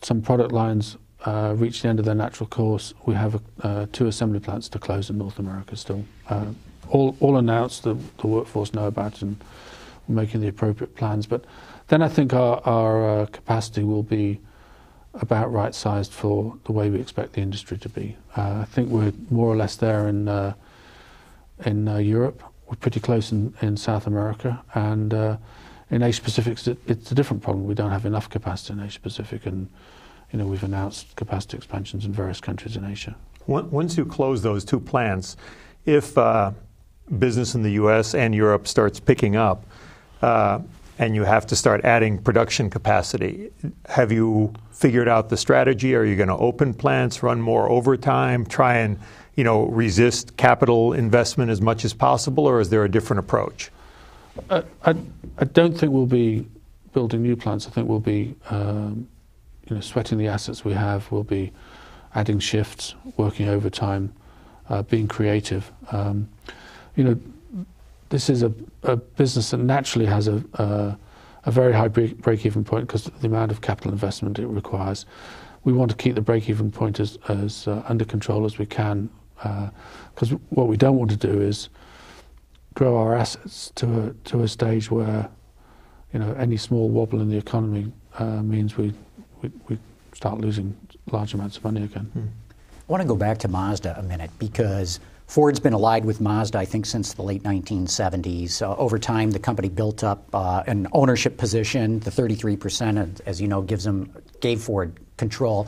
some 0.00 0.22
product 0.22 0.50
lines 0.50 0.96
uh, 1.24 1.54
reach 1.56 1.82
the 1.82 1.88
end 1.88 1.98
of 1.98 2.04
their 2.04 2.14
natural 2.14 2.46
course, 2.46 2.92
we 3.06 3.14
have 3.14 3.40
uh, 3.62 3.86
two 3.92 4.06
assembly 4.06 4.40
plants 4.40 4.68
to 4.68 4.78
close 4.78 5.08
in 5.10 5.18
North 5.18 5.38
America 5.38 5.76
still. 5.76 6.04
Uh, 6.28 6.46
all, 6.90 7.16
all 7.20 7.36
announced, 7.36 7.82
the, 7.82 7.96
the 8.18 8.26
workforce 8.26 8.74
know 8.74 8.86
about 8.86 9.22
and 9.22 9.42
we're 10.06 10.16
making 10.16 10.42
the 10.42 10.48
appropriate 10.48 10.94
plans. 10.94 11.26
But 11.26 11.44
then 11.88 12.02
I 12.02 12.08
think 12.08 12.34
our, 12.34 12.60
our 12.66 13.20
uh, 13.20 13.26
capacity 13.26 13.84
will 13.84 14.02
be 14.02 14.40
about 15.14 15.50
right 15.50 15.74
sized 15.74 16.12
for 16.12 16.58
the 16.64 16.72
way 16.72 16.90
we 16.90 17.00
expect 17.00 17.32
the 17.34 17.40
industry 17.40 17.78
to 17.78 17.88
be. 17.88 18.16
Uh, 18.36 18.58
I 18.60 18.64
think 18.64 18.90
we're 18.90 19.12
more 19.30 19.48
or 19.48 19.56
less 19.56 19.76
there 19.76 20.08
in, 20.08 20.28
uh, 20.28 20.54
in 21.64 21.86
Europe. 21.86 22.42
We're 22.68 22.76
pretty 22.76 23.00
close 23.00 23.32
in, 23.32 23.54
in 23.62 23.76
South 23.76 24.06
America. 24.06 24.62
And 24.74 25.38
in 25.90 26.02
Asia 26.02 26.20
Pacific, 26.20 26.58
it's 26.86 27.10
a 27.12 27.14
different 27.14 27.42
problem. 27.42 27.66
We 27.66 27.74
don't 27.74 27.92
have 27.92 28.04
enough 28.04 28.28
capacity 28.28 28.74
in 28.74 28.80
Asia 28.80 29.00
Pacific. 29.00 29.46
and 29.46 29.68
you 30.34 30.38
know, 30.38 30.46
we've 30.46 30.64
announced 30.64 31.14
capacity 31.14 31.56
expansions 31.56 32.04
in 32.04 32.12
various 32.12 32.40
countries 32.40 32.76
in 32.76 32.84
Asia. 32.84 33.14
Once 33.46 33.96
you 33.96 34.04
close 34.04 34.42
those 34.42 34.64
two 34.64 34.80
plants, 34.80 35.36
if 35.86 36.18
uh, 36.18 36.50
business 37.20 37.54
in 37.54 37.62
the 37.62 37.70
U.S. 37.72 38.16
and 38.16 38.34
Europe 38.34 38.66
starts 38.66 38.98
picking 38.98 39.36
up, 39.36 39.64
uh, 40.22 40.58
and 40.98 41.14
you 41.14 41.22
have 41.22 41.46
to 41.46 41.54
start 41.54 41.84
adding 41.84 42.18
production 42.18 42.68
capacity, 42.68 43.52
have 43.86 44.10
you 44.10 44.52
figured 44.72 45.06
out 45.06 45.28
the 45.28 45.36
strategy? 45.36 45.94
Are 45.94 46.02
you 46.02 46.16
going 46.16 46.28
to 46.28 46.36
open 46.36 46.74
plants, 46.74 47.22
run 47.22 47.40
more 47.40 47.68
overtime, 47.68 48.44
try 48.44 48.78
and 48.78 48.98
you 49.36 49.44
know 49.44 49.66
resist 49.66 50.36
capital 50.36 50.94
investment 50.94 51.52
as 51.52 51.60
much 51.60 51.84
as 51.84 51.94
possible, 51.94 52.44
or 52.44 52.58
is 52.58 52.70
there 52.70 52.82
a 52.82 52.90
different 52.90 53.20
approach? 53.20 53.70
Uh, 54.50 54.62
I, 54.84 54.96
I 55.38 55.44
don't 55.44 55.78
think 55.78 55.92
we'll 55.92 56.06
be 56.06 56.44
building 56.92 57.22
new 57.22 57.36
plants. 57.36 57.68
I 57.68 57.70
think 57.70 57.88
we'll 57.88 58.00
be 58.00 58.34
um, 58.50 59.06
you 59.68 59.74
know 59.74 59.80
sweating 59.80 60.18
the 60.18 60.28
assets 60.28 60.64
we 60.64 60.72
have. 60.72 61.10
We'll 61.10 61.22
be 61.22 61.52
adding 62.14 62.38
shifts, 62.38 62.94
working 63.16 63.48
overtime, 63.48 64.12
uh, 64.68 64.82
being 64.82 65.08
creative. 65.08 65.70
Um, 65.90 66.28
you 66.96 67.04
know, 67.04 67.18
this 68.08 68.30
is 68.30 68.42
a, 68.42 68.52
a, 68.84 68.96
business 68.96 69.50
that 69.50 69.58
naturally 69.58 70.06
has 70.06 70.28
a, 70.28 70.44
a, 70.54 70.96
a 71.44 71.50
very 71.50 71.72
high 71.72 71.88
break, 71.88 72.18
break-even 72.18 72.62
point 72.62 72.86
because 72.86 73.06
of 73.08 73.20
the 73.20 73.26
amount 73.26 73.50
of 73.50 73.60
capital 73.62 73.90
investment 73.90 74.38
it 74.38 74.46
requires. 74.46 75.06
We 75.64 75.72
want 75.72 75.90
to 75.90 75.96
keep 75.96 76.14
the 76.14 76.20
break-even 76.20 76.70
point 76.70 77.00
as, 77.00 77.18
as 77.28 77.66
uh, 77.66 77.82
under 77.88 78.04
control 78.04 78.44
as 78.44 78.58
we 78.58 78.66
can 78.66 79.10
because 79.34 80.32
uh, 80.32 80.36
what 80.50 80.68
we 80.68 80.76
don't 80.76 80.96
want 80.96 81.10
to 81.10 81.16
do 81.16 81.40
is 81.40 81.68
grow 82.74 82.96
our 82.96 83.14
assets 83.14 83.72
to 83.76 84.06
a, 84.06 84.28
to 84.28 84.42
a 84.42 84.48
stage 84.48 84.90
where 84.90 85.28
you 86.12 86.18
know 86.18 86.32
any 86.34 86.56
small 86.56 86.88
wobble 86.88 87.20
in 87.20 87.28
the 87.28 87.36
economy 87.36 87.92
uh, 88.18 88.42
means 88.42 88.76
we, 88.76 88.92
we, 89.44 89.52
we 89.68 89.78
start 90.14 90.40
losing 90.40 90.76
large 91.10 91.34
amounts 91.34 91.56
of 91.56 91.64
money 91.64 91.84
again. 91.84 92.04
Hmm. 92.04 92.26
I 92.50 92.92
want 92.92 93.02
to 93.02 93.08
go 93.08 93.16
back 93.16 93.38
to 93.38 93.48
Mazda 93.48 93.98
a 93.98 94.02
minute 94.02 94.30
because 94.38 95.00
Ford's 95.26 95.60
been 95.60 95.72
allied 95.72 96.04
with 96.04 96.20
Mazda, 96.20 96.58
I 96.58 96.64
think, 96.64 96.86
since 96.86 97.14
the 97.14 97.22
late 97.22 97.42
1970s. 97.42 98.60
Uh, 98.60 98.76
over 98.76 98.98
time, 98.98 99.30
the 99.30 99.38
company 99.38 99.68
built 99.68 100.04
up 100.04 100.26
uh, 100.34 100.62
an 100.66 100.86
ownership 100.92 101.38
position. 101.38 102.00
The 102.00 102.10
33%, 102.10 103.20
as 103.26 103.40
you 103.40 103.48
know, 103.48 103.62
gives 103.62 103.84
them 103.84 104.12
gave 104.40 104.60
Ford 104.60 104.98
control. 105.16 105.66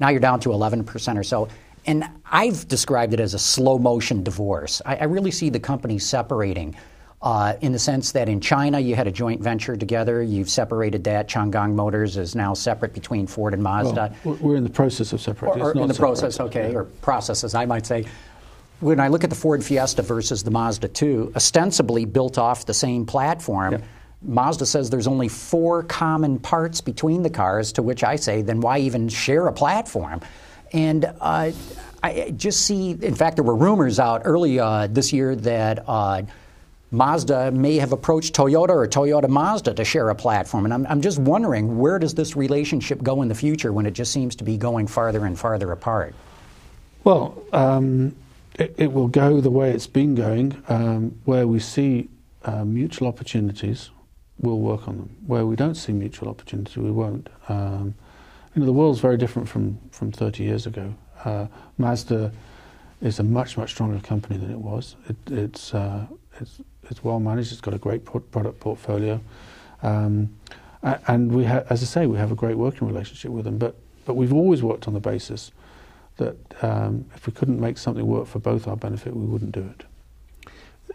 Now 0.00 0.08
you're 0.08 0.20
down 0.20 0.40
to 0.40 0.48
11% 0.48 1.18
or 1.18 1.22
so. 1.22 1.48
And 1.86 2.04
I've 2.24 2.66
described 2.66 3.12
it 3.12 3.20
as 3.20 3.34
a 3.34 3.38
slow 3.38 3.78
motion 3.78 4.22
divorce. 4.22 4.80
I, 4.86 4.96
I 4.96 5.04
really 5.04 5.30
see 5.30 5.50
the 5.50 5.60
company 5.60 5.98
separating. 5.98 6.74
Uh, 7.24 7.56
in 7.62 7.72
the 7.72 7.78
sense 7.78 8.12
that 8.12 8.28
in 8.28 8.38
China 8.38 8.78
you 8.78 8.94
had 8.94 9.06
a 9.06 9.10
joint 9.10 9.40
venture 9.40 9.74
together, 9.76 10.22
you've 10.22 10.50
separated 10.50 11.02
that. 11.04 11.26
Changan 11.26 11.72
Motors 11.72 12.18
is 12.18 12.34
now 12.34 12.52
separate 12.52 12.92
between 12.92 13.26
Ford 13.26 13.54
and 13.54 13.62
Mazda. 13.62 14.14
Well, 14.24 14.36
we're 14.42 14.56
in 14.56 14.62
the 14.62 14.68
process 14.68 15.14
of 15.14 15.22
separating. 15.22 15.62
Or, 15.62 15.68
or 15.68 15.72
in 15.72 15.88
the 15.88 15.94
separate. 15.94 16.06
process, 16.06 16.38
okay, 16.38 16.72
yeah. 16.72 16.76
or 16.76 16.84
processes, 16.84 17.54
I 17.54 17.64
might 17.64 17.86
say. 17.86 18.04
When 18.80 19.00
I 19.00 19.08
look 19.08 19.24
at 19.24 19.30
the 19.30 19.36
Ford 19.36 19.64
Fiesta 19.64 20.02
versus 20.02 20.42
the 20.42 20.50
Mazda 20.50 20.88
2, 20.88 21.32
ostensibly 21.34 22.04
built 22.04 22.36
off 22.36 22.66
the 22.66 22.74
same 22.74 23.06
platform. 23.06 23.72
Yeah. 23.72 23.80
Mazda 24.20 24.66
says 24.66 24.90
there's 24.90 25.06
only 25.06 25.28
four 25.28 25.82
common 25.84 26.38
parts 26.38 26.82
between 26.82 27.22
the 27.22 27.30
cars, 27.30 27.72
to 27.72 27.82
which 27.82 28.04
I 28.04 28.16
say, 28.16 28.42
then 28.42 28.60
why 28.60 28.80
even 28.80 29.08
share 29.08 29.46
a 29.46 29.52
platform? 29.52 30.20
And 30.74 31.06
uh, 31.22 31.52
I 32.02 32.34
just 32.36 32.66
see, 32.66 32.90
in 32.90 33.14
fact, 33.14 33.36
there 33.36 33.44
were 33.44 33.56
rumors 33.56 33.98
out 33.98 34.22
early 34.26 34.60
uh, 34.60 34.88
this 34.88 35.10
year 35.10 35.34
that 35.36 35.84
uh, 35.88 36.22
Mazda 36.94 37.50
may 37.50 37.76
have 37.76 37.92
approached 37.92 38.34
Toyota 38.34 38.70
or 38.70 38.86
Toyota 38.86 39.28
Mazda 39.28 39.74
to 39.74 39.84
share 39.84 40.10
a 40.10 40.14
platform. 40.14 40.64
And 40.64 40.72
I'm, 40.72 40.86
I'm 40.86 41.00
just 41.00 41.18
wondering 41.18 41.78
where 41.78 41.98
does 41.98 42.14
this 42.14 42.36
relationship 42.36 43.02
go 43.02 43.22
in 43.22 43.28
the 43.28 43.34
future 43.34 43.72
when 43.72 43.84
it 43.84 43.92
just 43.92 44.12
seems 44.12 44.36
to 44.36 44.44
be 44.44 44.56
going 44.56 44.86
farther 44.86 45.26
and 45.26 45.38
farther 45.38 45.72
apart? 45.72 46.14
Well, 47.02 47.42
um, 47.52 48.14
it, 48.54 48.74
it, 48.78 48.92
will 48.92 49.08
go 49.08 49.40
the 49.40 49.50
way 49.50 49.72
it's 49.72 49.86
been 49.86 50.14
going, 50.14 50.62
um, 50.68 51.20
where 51.24 51.46
we 51.46 51.58
see 51.58 52.08
uh, 52.44 52.64
mutual 52.64 53.08
opportunities, 53.08 53.90
we'll 54.38 54.60
work 54.60 54.88
on 54.88 54.96
them. 54.96 55.16
Where 55.26 55.44
we 55.44 55.56
don't 55.56 55.74
see 55.74 55.92
mutual 55.92 56.28
opportunity, 56.28 56.80
we 56.80 56.90
won't. 56.90 57.28
Um, 57.48 57.94
you 58.54 58.60
know, 58.60 58.66
the 58.66 58.72
world's 58.72 59.00
very 59.00 59.16
different 59.16 59.48
from, 59.48 59.78
from 59.90 60.12
30 60.12 60.44
years 60.44 60.66
ago. 60.66 60.94
Uh, 61.24 61.46
Mazda 61.76 62.32
is 63.02 63.18
a 63.18 63.22
much, 63.22 63.56
much 63.56 63.70
stronger 63.70 64.00
company 64.00 64.38
than 64.38 64.50
it 64.50 64.58
was. 64.58 64.96
It, 65.08 65.16
it's, 65.30 65.74
uh, 65.74 66.06
it's, 66.40 66.60
it's 66.90 67.04
well 67.04 67.20
managed, 67.20 67.52
it's 67.52 67.60
got 67.60 67.74
a 67.74 67.78
great 67.78 68.04
product 68.04 68.60
portfolio. 68.60 69.20
Um, 69.82 70.34
and 70.82 71.32
we 71.32 71.44
ha- 71.44 71.64
as 71.70 71.82
I 71.82 71.86
say, 71.86 72.06
we 72.06 72.18
have 72.18 72.30
a 72.30 72.34
great 72.34 72.56
working 72.56 72.86
relationship 72.86 73.30
with 73.30 73.44
them. 73.44 73.58
But, 73.58 73.76
but 74.04 74.14
we've 74.14 74.32
always 74.32 74.62
worked 74.62 74.86
on 74.86 74.94
the 74.94 75.00
basis 75.00 75.50
that 76.16 76.36
um, 76.62 77.06
if 77.14 77.26
we 77.26 77.32
couldn't 77.32 77.60
make 77.60 77.78
something 77.78 78.06
work 78.06 78.26
for 78.26 78.38
both 78.38 78.68
our 78.68 78.76
benefit, 78.76 79.14
we 79.16 79.26
wouldn't 79.26 79.52
do 79.52 79.72
it. 79.78 79.84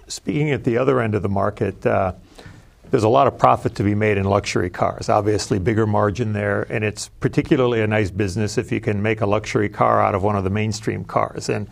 Speaking 0.07 0.51
at 0.51 0.63
the 0.63 0.77
other 0.77 1.01
end 1.01 1.15
of 1.15 1.21
the 1.21 1.29
market, 1.29 1.85
uh, 1.85 2.13
there's 2.91 3.03
a 3.03 3.09
lot 3.09 3.27
of 3.27 3.37
profit 3.37 3.75
to 3.75 3.83
be 3.83 3.93
made 3.93 4.17
in 4.17 4.25
luxury 4.25 4.69
cars. 4.69 5.09
Obviously, 5.09 5.59
bigger 5.59 5.85
margin 5.85 6.33
there, 6.33 6.63
and 6.71 6.83
it's 6.83 7.09
particularly 7.19 7.81
a 7.81 7.87
nice 7.87 8.09
business 8.09 8.57
if 8.57 8.71
you 8.71 8.81
can 8.81 9.01
make 9.01 9.21
a 9.21 9.25
luxury 9.25 9.69
car 9.69 10.01
out 10.01 10.15
of 10.15 10.23
one 10.23 10.35
of 10.35 10.43
the 10.43 10.49
mainstream 10.49 11.03
cars. 11.03 11.49
And 11.49 11.67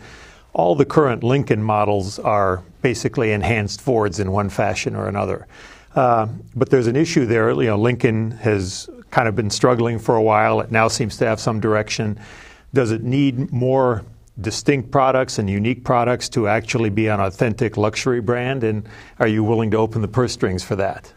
all 0.58 0.74
the 0.74 0.84
current 0.84 1.22
Lincoln 1.22 1.62
models 1.62 2.18
are 2.18 2.64
basically 2.82 3.30
enhanced 3.30 3.80
Fords 3.80 4.18
in 4.18 4.32
one 4.32 4.48
fashion 4.50 4.96
or 4.96 5.06
another. 5.06 5.46
Uh, 5.94 6.26
but 6.56 6.68
there's 6.68 6.88
an 6.88 6.96
issue 6.96 7.26
there. 7.26 7.48
You 7.52 7.68
know, 7.68 7.78
Lincoln 7.78 8.32
has 8.32 8.90
kind 9.12 9.28
of 9.28 9.36
been 9.36 9.50
struggling 9.50 10.00
for 10.00 10.16
a 10.16 10.22
while. 10.22 10.60
It 10.60 10.72
now 10.72 10.88
seems 10.88 11.16
to 11.18 11.26
have 11.26 11.38
some 11.38 11.60
direction. 11.60 12.18
Does 12.74 12.90
it 12.90 13.04
need 13.04 13.52
more 13.52 14.04
distinct 14.40 14.90
products 14.90 15.38
and 15.38 15.48
unique 15.48 15.84
products 15.84 16.28
to 16.30 16.48
actually 16.48 16.90
be 16.90 17.06
an 17.06 17.20
authentic 17.20 17.76
luxury 17.76 18.20
brand? 18.20 18.64
And 18.64 18.84
are 19.20 19.28
you 19.28 19.44
willing 19.44 19.70
to 19.70 19.76
open 19.76 20.02
the 20.02 20.08
purse 20.08 20.32
strings 20.32 20.64
for 20.64 20.74
that? 20.74 21.12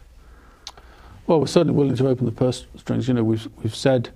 Well, 1.26 1.40
we're 1.40 1.46
certainly 1.46 1.74
willing 1.74 1.96
to 1.96 2.08
open 2.08 2.26
the 2.26 2.32
purse 2.32 2.64
strings. 2.76 3.08
You 3.08 3.14
know, 3.14 3.24
we've 3.24 3.48
we've 3.64 3.74
said 3.74 4.10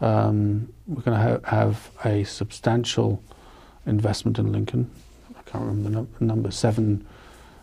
um, 0.00 0.72
we're 0.88 1.02
going 1.02 1.16
to 1.16 1.40
ha- 1.40 1.56
have 1.56 1.90
a 2.04 2.24
substantial 2.24 3.22
investment 3.86 4.38
in 4.38 4.52
Lincoln. 4.52 4.90
I 5.38 5.42
can't 5.42 5.64
remember 5.64 5.88
the 5.88 5.94
num- 5.96 6.08
number. 6.20 6.50
Seven 6.50 7.06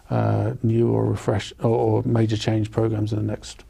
uh, 0.10 0.54
new 0.64 0.90
or 0.90 1.06
refresh 1.06 1.54
or, 1.60 1.70
or, 1.70 2.04
major 2.04 2.38
change 2.38 2.72
programs 2.72 3.14
in 3.14 3.20
the 3.20 3.26
next 3.26 3.64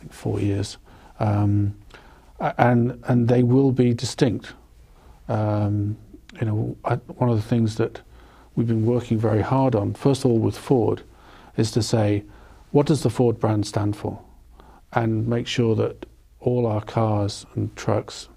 think, 0.00 0.12
four 0.12 0.40
years, 0.40 0.78
um, 1.18 1.74
and 2.58 3.02
and 3.06 3.28
they 3.28 3.42
will 3.42 3.72
be 3.72 3.94
distinct. 3.94 4.52
Um, 5.28 5.96
you 6.40 6.46
know, 6.46 6.76
I, 6.84 6.94
one 6.94 7.30
of 7.30 7.36
the 7.36 7.48
things 7.48 7.76
that 7.76 8.00
we've 8.54 8.66
been 8.66 8.86
working 8.86 9.18
very 9.18 9.42
hard 9.42 9.74
on, 9.74 9.94
first 9.94 10.24
of 10.24 10.30
all 10.30 10.38
with 10.38 10.56
Ford, 10.56 11.02
is 11.56 11.70
to 11.72 11.82
say, 11.82 12.24
what 12.70 12.86
does 12.86 13.02
the 13.02 13.10
Ford 13.10 13.38
brand 13.38 13.66
stand 13.66 13.96
for? 13.96 14.20
And 14.92 15.28
make 15.28 15.46
sure 15.46 15.74
that 15.76 16.06
all 16.40 16.66
our 16.66 16.82
cars 16.82 17.46
and 17.54 17.74
trucks, 17.76 18.28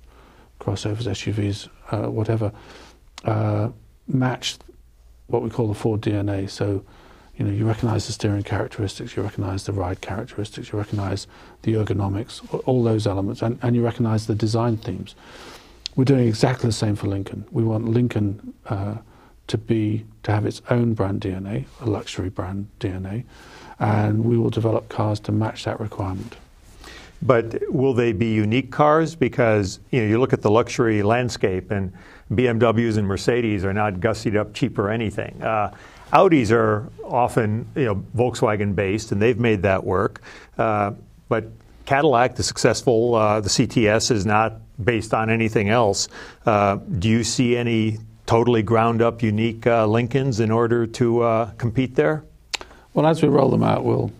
crossovers, 0.59 1.07
SUVs, 1.07 1.69
uh, 1.91 2.11
whatever, 2.11 2.51
uh, 3.23 3.69
match 4.07 4.57
what 5.27 5.41
we 5.41 5.49
call 5.49 5.67
the 5.67 5.73
Ford 5.73 6.01
DNA. 6.01 6.49
So, 6.49 6.83
you 7.35 7.45
know, 7.45 7.51
you 7.51 7.65
recognize 7.65 8.05
the 8.05 8.13
steering 8.13 8.43
characteristics, 8.43 9.15
you 9.15 9.23
recognize 9.23 9.65
the 9.65 9.73
ride 9.73 10.01
characteristics, 10.01 10.71
you 10.71 10.77
recognize 10.77 11.27
the 11.63 11.73
ergonomics, 11.73 12.41
all 12.65 12.83
those 12.83 13.07
elements, 13.07 13.41
and, 13.41 13.57
and 13.61 13.75
you 13.75 13.83
recognize 13.83 14.27
the 14.27 14.35
design 14.35 14.77
themes. 14.77 15.15
We're 15.95 16.05
doing 16.05 16.27
exactly 16.27 16.67
the 16.67 16.73
same 16.73 16.95
for 16.95 17.07
Lincoln. 17.07 17.45
We 17.51 17.63
want 17.63 17.87
Lincoln 17.87 18.53
uh, 18.67 18.97
to 19.47 19.57
be 19.57 20.05
to 20.23 20.31
have 20.31 20.45
its 20.45 20.61
own 20.69 20.93
brand 20.93 21.21
DNA, 21.21 21.65
a 21.81 21.85
luxury 21.85 22.29
brand 22.29 22.67
DNA, 22.79 23.25
and 23.79 24.23
we 24.23 24.37
will 24.37 24.49
develop 24.49 24.89
cars 24.89 25.19
to 25.21 25.31
match 25.31 25.65
that 25.65 25.79
requirement. 25.79 26.35
But 27.25 27.55
will 27.69 27.93
they 27.93 28.11
be 28.11 28.33
unique 28.33 28.71
cars? 28.71 29.15
Because 29.15 29.79
you 29.91 30.01
know, 30.01 30.07
you 30.07 30.19
look 30.19 30.33
at 30.33 30.41
the 30.41 30.51
luxury 30.51 31.01
landscape, 31.03 31.71
and 31.71 31.93
BMWs 32.31 32.97
and 32.97 33.07
Mercedes 33.07 33.63
are 33.63 33.73
not 33.73 33.95
gussied 33.95 34.35
up 34.35 34.53
cheap 34.53 34.77
or 34.77 34.89
anything. 34.89 35.41
Uh, 35.41 35.73
Audis 36.11 36.51
are 36.51 36.89
often 37.03 37.67
you 37.75 37.85
know 37.85 37.95
Volkswagen 38.15 38.75
based, 38.75 39.11
and 39.11 39.21
they've 39.21 39.39
made 39.39 39.61
that 39.61 39.83
work. 39.83 40.21
Uh, 40.57 40.91
but 41.29 41.45
Cadillac, 41.85 42.35
the 42.35 42.43
successful, 42.43 43.15
uh, 43.15 43.41
the 43.41 43.49
CTS 43.49 44.11
is 44.11 44.25
not 44.25 44.61
based 44.83 45.13
on 45.13 45.29
anything 45.29 45.69
else. 45.69 46.07
Uh, 46.45 46.75
do 46.75 47.09
you 47.09 47.23
see 47.23 47.55
any 47.57 47.97
totally 48.25 48.63
ground 48.63 49.01
up, 49.01 49.21
unique 49.21 49.67
uh, 49.67 49.85
Lincolns 49.85 50.39
in 50.39 50.51
order 50.51 50.87
to 50.87 51.21
uh, 51.21 51.51
compete 51.57 51.95
there? 51.95 52.23
Well, 52.93 53.07
as 53.07 53.21
we 53.21 53.29
roll 53.29 53.49
them 53.49 53.63
out, 53.63 53.83
we'll 53.83 54.11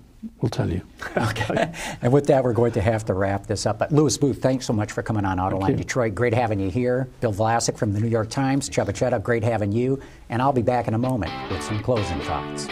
we'll 0.42 0.50
tell 0.50 0.70
you. 0.70 0.82
okay. 1.18 1.74
and 2.02 2.12
with 2.12 2.28
that, 2.28 2.44
we're 2.44 2.54
going 2.54 2.72
to 2.74 2.82
have 2.82 3.06
to 3.06 3.14
wrap 3.14 3.48
this 3.48 3.66
up. 3.66 3.80
But 3.80 3.92
Lewis 3.92 4.18
Booth, 4.18 4.42
thanks 4.42 4.66
so 4.66 4.74
much 4.74 4.92
for 4.92 5.04
coming 5.04 5.26
on 5.26 5.38
Autoline 5.38 5.78
Detroit. 5.78 6.16
Great 6.16 6.34
having 6.34 6.60
you 6.60 6.70
here. 6.70 7.08
Bill 7.22 7.34
Vlasic 7.34 7.78
from 7.78 7.94
the 7.94 8.00
New 8.00 8.08
York 8.08 8.30
Times, 8.30 8.70
Cseh, 8.70 9.24
great 9.24 9.44
having 9.44 9.72
you. 9.72 10.02
And 10.30 10.42
I'll 10.42 10.54
be 10.54 10.62
back 10.62 10.88
in 10.88 10.94
a 10.94 10.98
moment 10.98 11.32
with 11.52 11.62
some 11.64 11.82
closing 11.82 12.20
thoughts. 12.22 12.68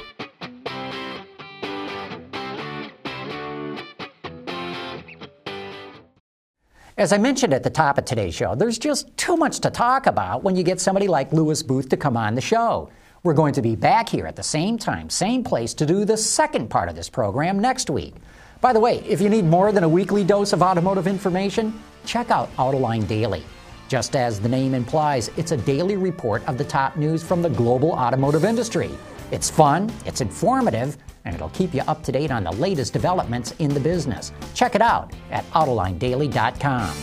As 6.97 7.13
I 7.13 7.17
mentioned 7.17 7.53
at 7.53 7.63
the 7.63 7.69
top 7.69 7.97
of 7.97 8.05
today's 8.05 8.35
show, 8.35 8.53
there's 8.53 8.77
just 8.77 9.15
too 9.17 9.35
much 9.35 9.59
to 9.61 9.71
talk 9.71 10.05
about 10.05 10.43
when 10.43 10.55
you 10.55 10.61
get 10.61 10.79
somebody 10.79 11.07
like 11.07 11.33
Lewis 11.33 11.63
Booth 11.63 11.89
to 11.89 11.97
come 11.97 12.15
on 12.15 12.35
the 12.35 12.41
show. 12.41 12.91
We're 13.23 13.33
going 13.35 13.53
to 13.53 13.61
be 13.61 13.75
back 13.75 14.09
here 14.09 14.25
at 14.25 14.35
the 14.35 14.41
same 14.41 14.79
time, 14.79 15.07
same 15.07 15.43
place 15.43 15.75
to 15.75 15.85
do 15.85 16.05
the 16.05 16.17
second 16.17 16.69
part 16.69 16.89
of 16.89 16.95
this 16.95 17.07
program 17.07 17.59
next 17.59 17.87
week. 17.91 18.15
By 18.61 18.73
the 18.73 18.79
way, 18.79 18.97
if 19.07 19.21
you 19.21 19.29
need 19.29 19.45
more 19.45 19.71
than 19.71 19.83
a 19.83 19.89
weekly 19.89 20.23
dose 20.23 20.53
of 20.53 20.63
automotive 20.63 21.05
information, 21.05 21.79
check 22.03 22.31
out 22.31 22.51
Autoline 22.55 23.07
Daily. 23.07 23.43
Just 23.89 24.15
as 24.15 24.39
the 24.39 24.49
name 24.49 24.73
implies, 24.73 25.29
it's 25.37 25.51
a 25.51 25.57
daily 25.57 25.97
report 25.97 26.43
of 26.47 26.57
the 26.57 26.63
top 26.63 26.95
news 26.95 27.21
from 27.21 27.43
the 27.43 27.49
global 27.49 27.91
automotive 27.91 28.43
industry. 28.43 28.89
It's 29.29 29.51
fun, 29.51 29.93
it's 30.07 30.21
informative, 30.21 30.97
and 31.23 31.35
it'll 31.35 31.49
keep 31.49 31.75
you 31.75 31.81
up 31.81 32.01
to 32.05 32.11
date 32.11 32.31
on 32.31 32.43
the 32.43 32.53
latest 32.53 32.91
developments 32.91 33.53
in 33.59 33.71
the 33.71 33.79
business. 33.79 34.31
Check 34.55 34.73
it 34.73 34.81
out 34.81 35.13
at 35.29 35.45
AutolineDaily.com. 35.51 36.97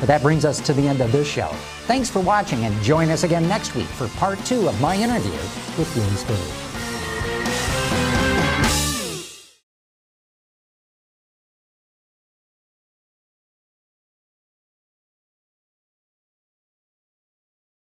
But 0.00 0.06
that 0.06 0.20
brings 0.20 0.44
us 0.44 0.58
to 0.66 0.72
the 0.72 0.88
end 0.88 1.00
of 1.00 1.12
this 1.12 1.28
show. 1.28 1.54
Thanks 1.86 2.08
for 2.08 2.20
watching 2.20 2.64
and 2.64 2.82
join 2.82 3.10
us 3.10 3.24
again 3.24 3.46
next 3.46 3.74
week 3.74 3.84
for 3.84 4.08
part 4.16 4.38
two 4.46 4.68
of 4.68 4.80
my 4.80 4.96
interview 4.96 5.32
with 5.76 5.94
Lewis 5.94 6.24
Booth. 6.24 7.73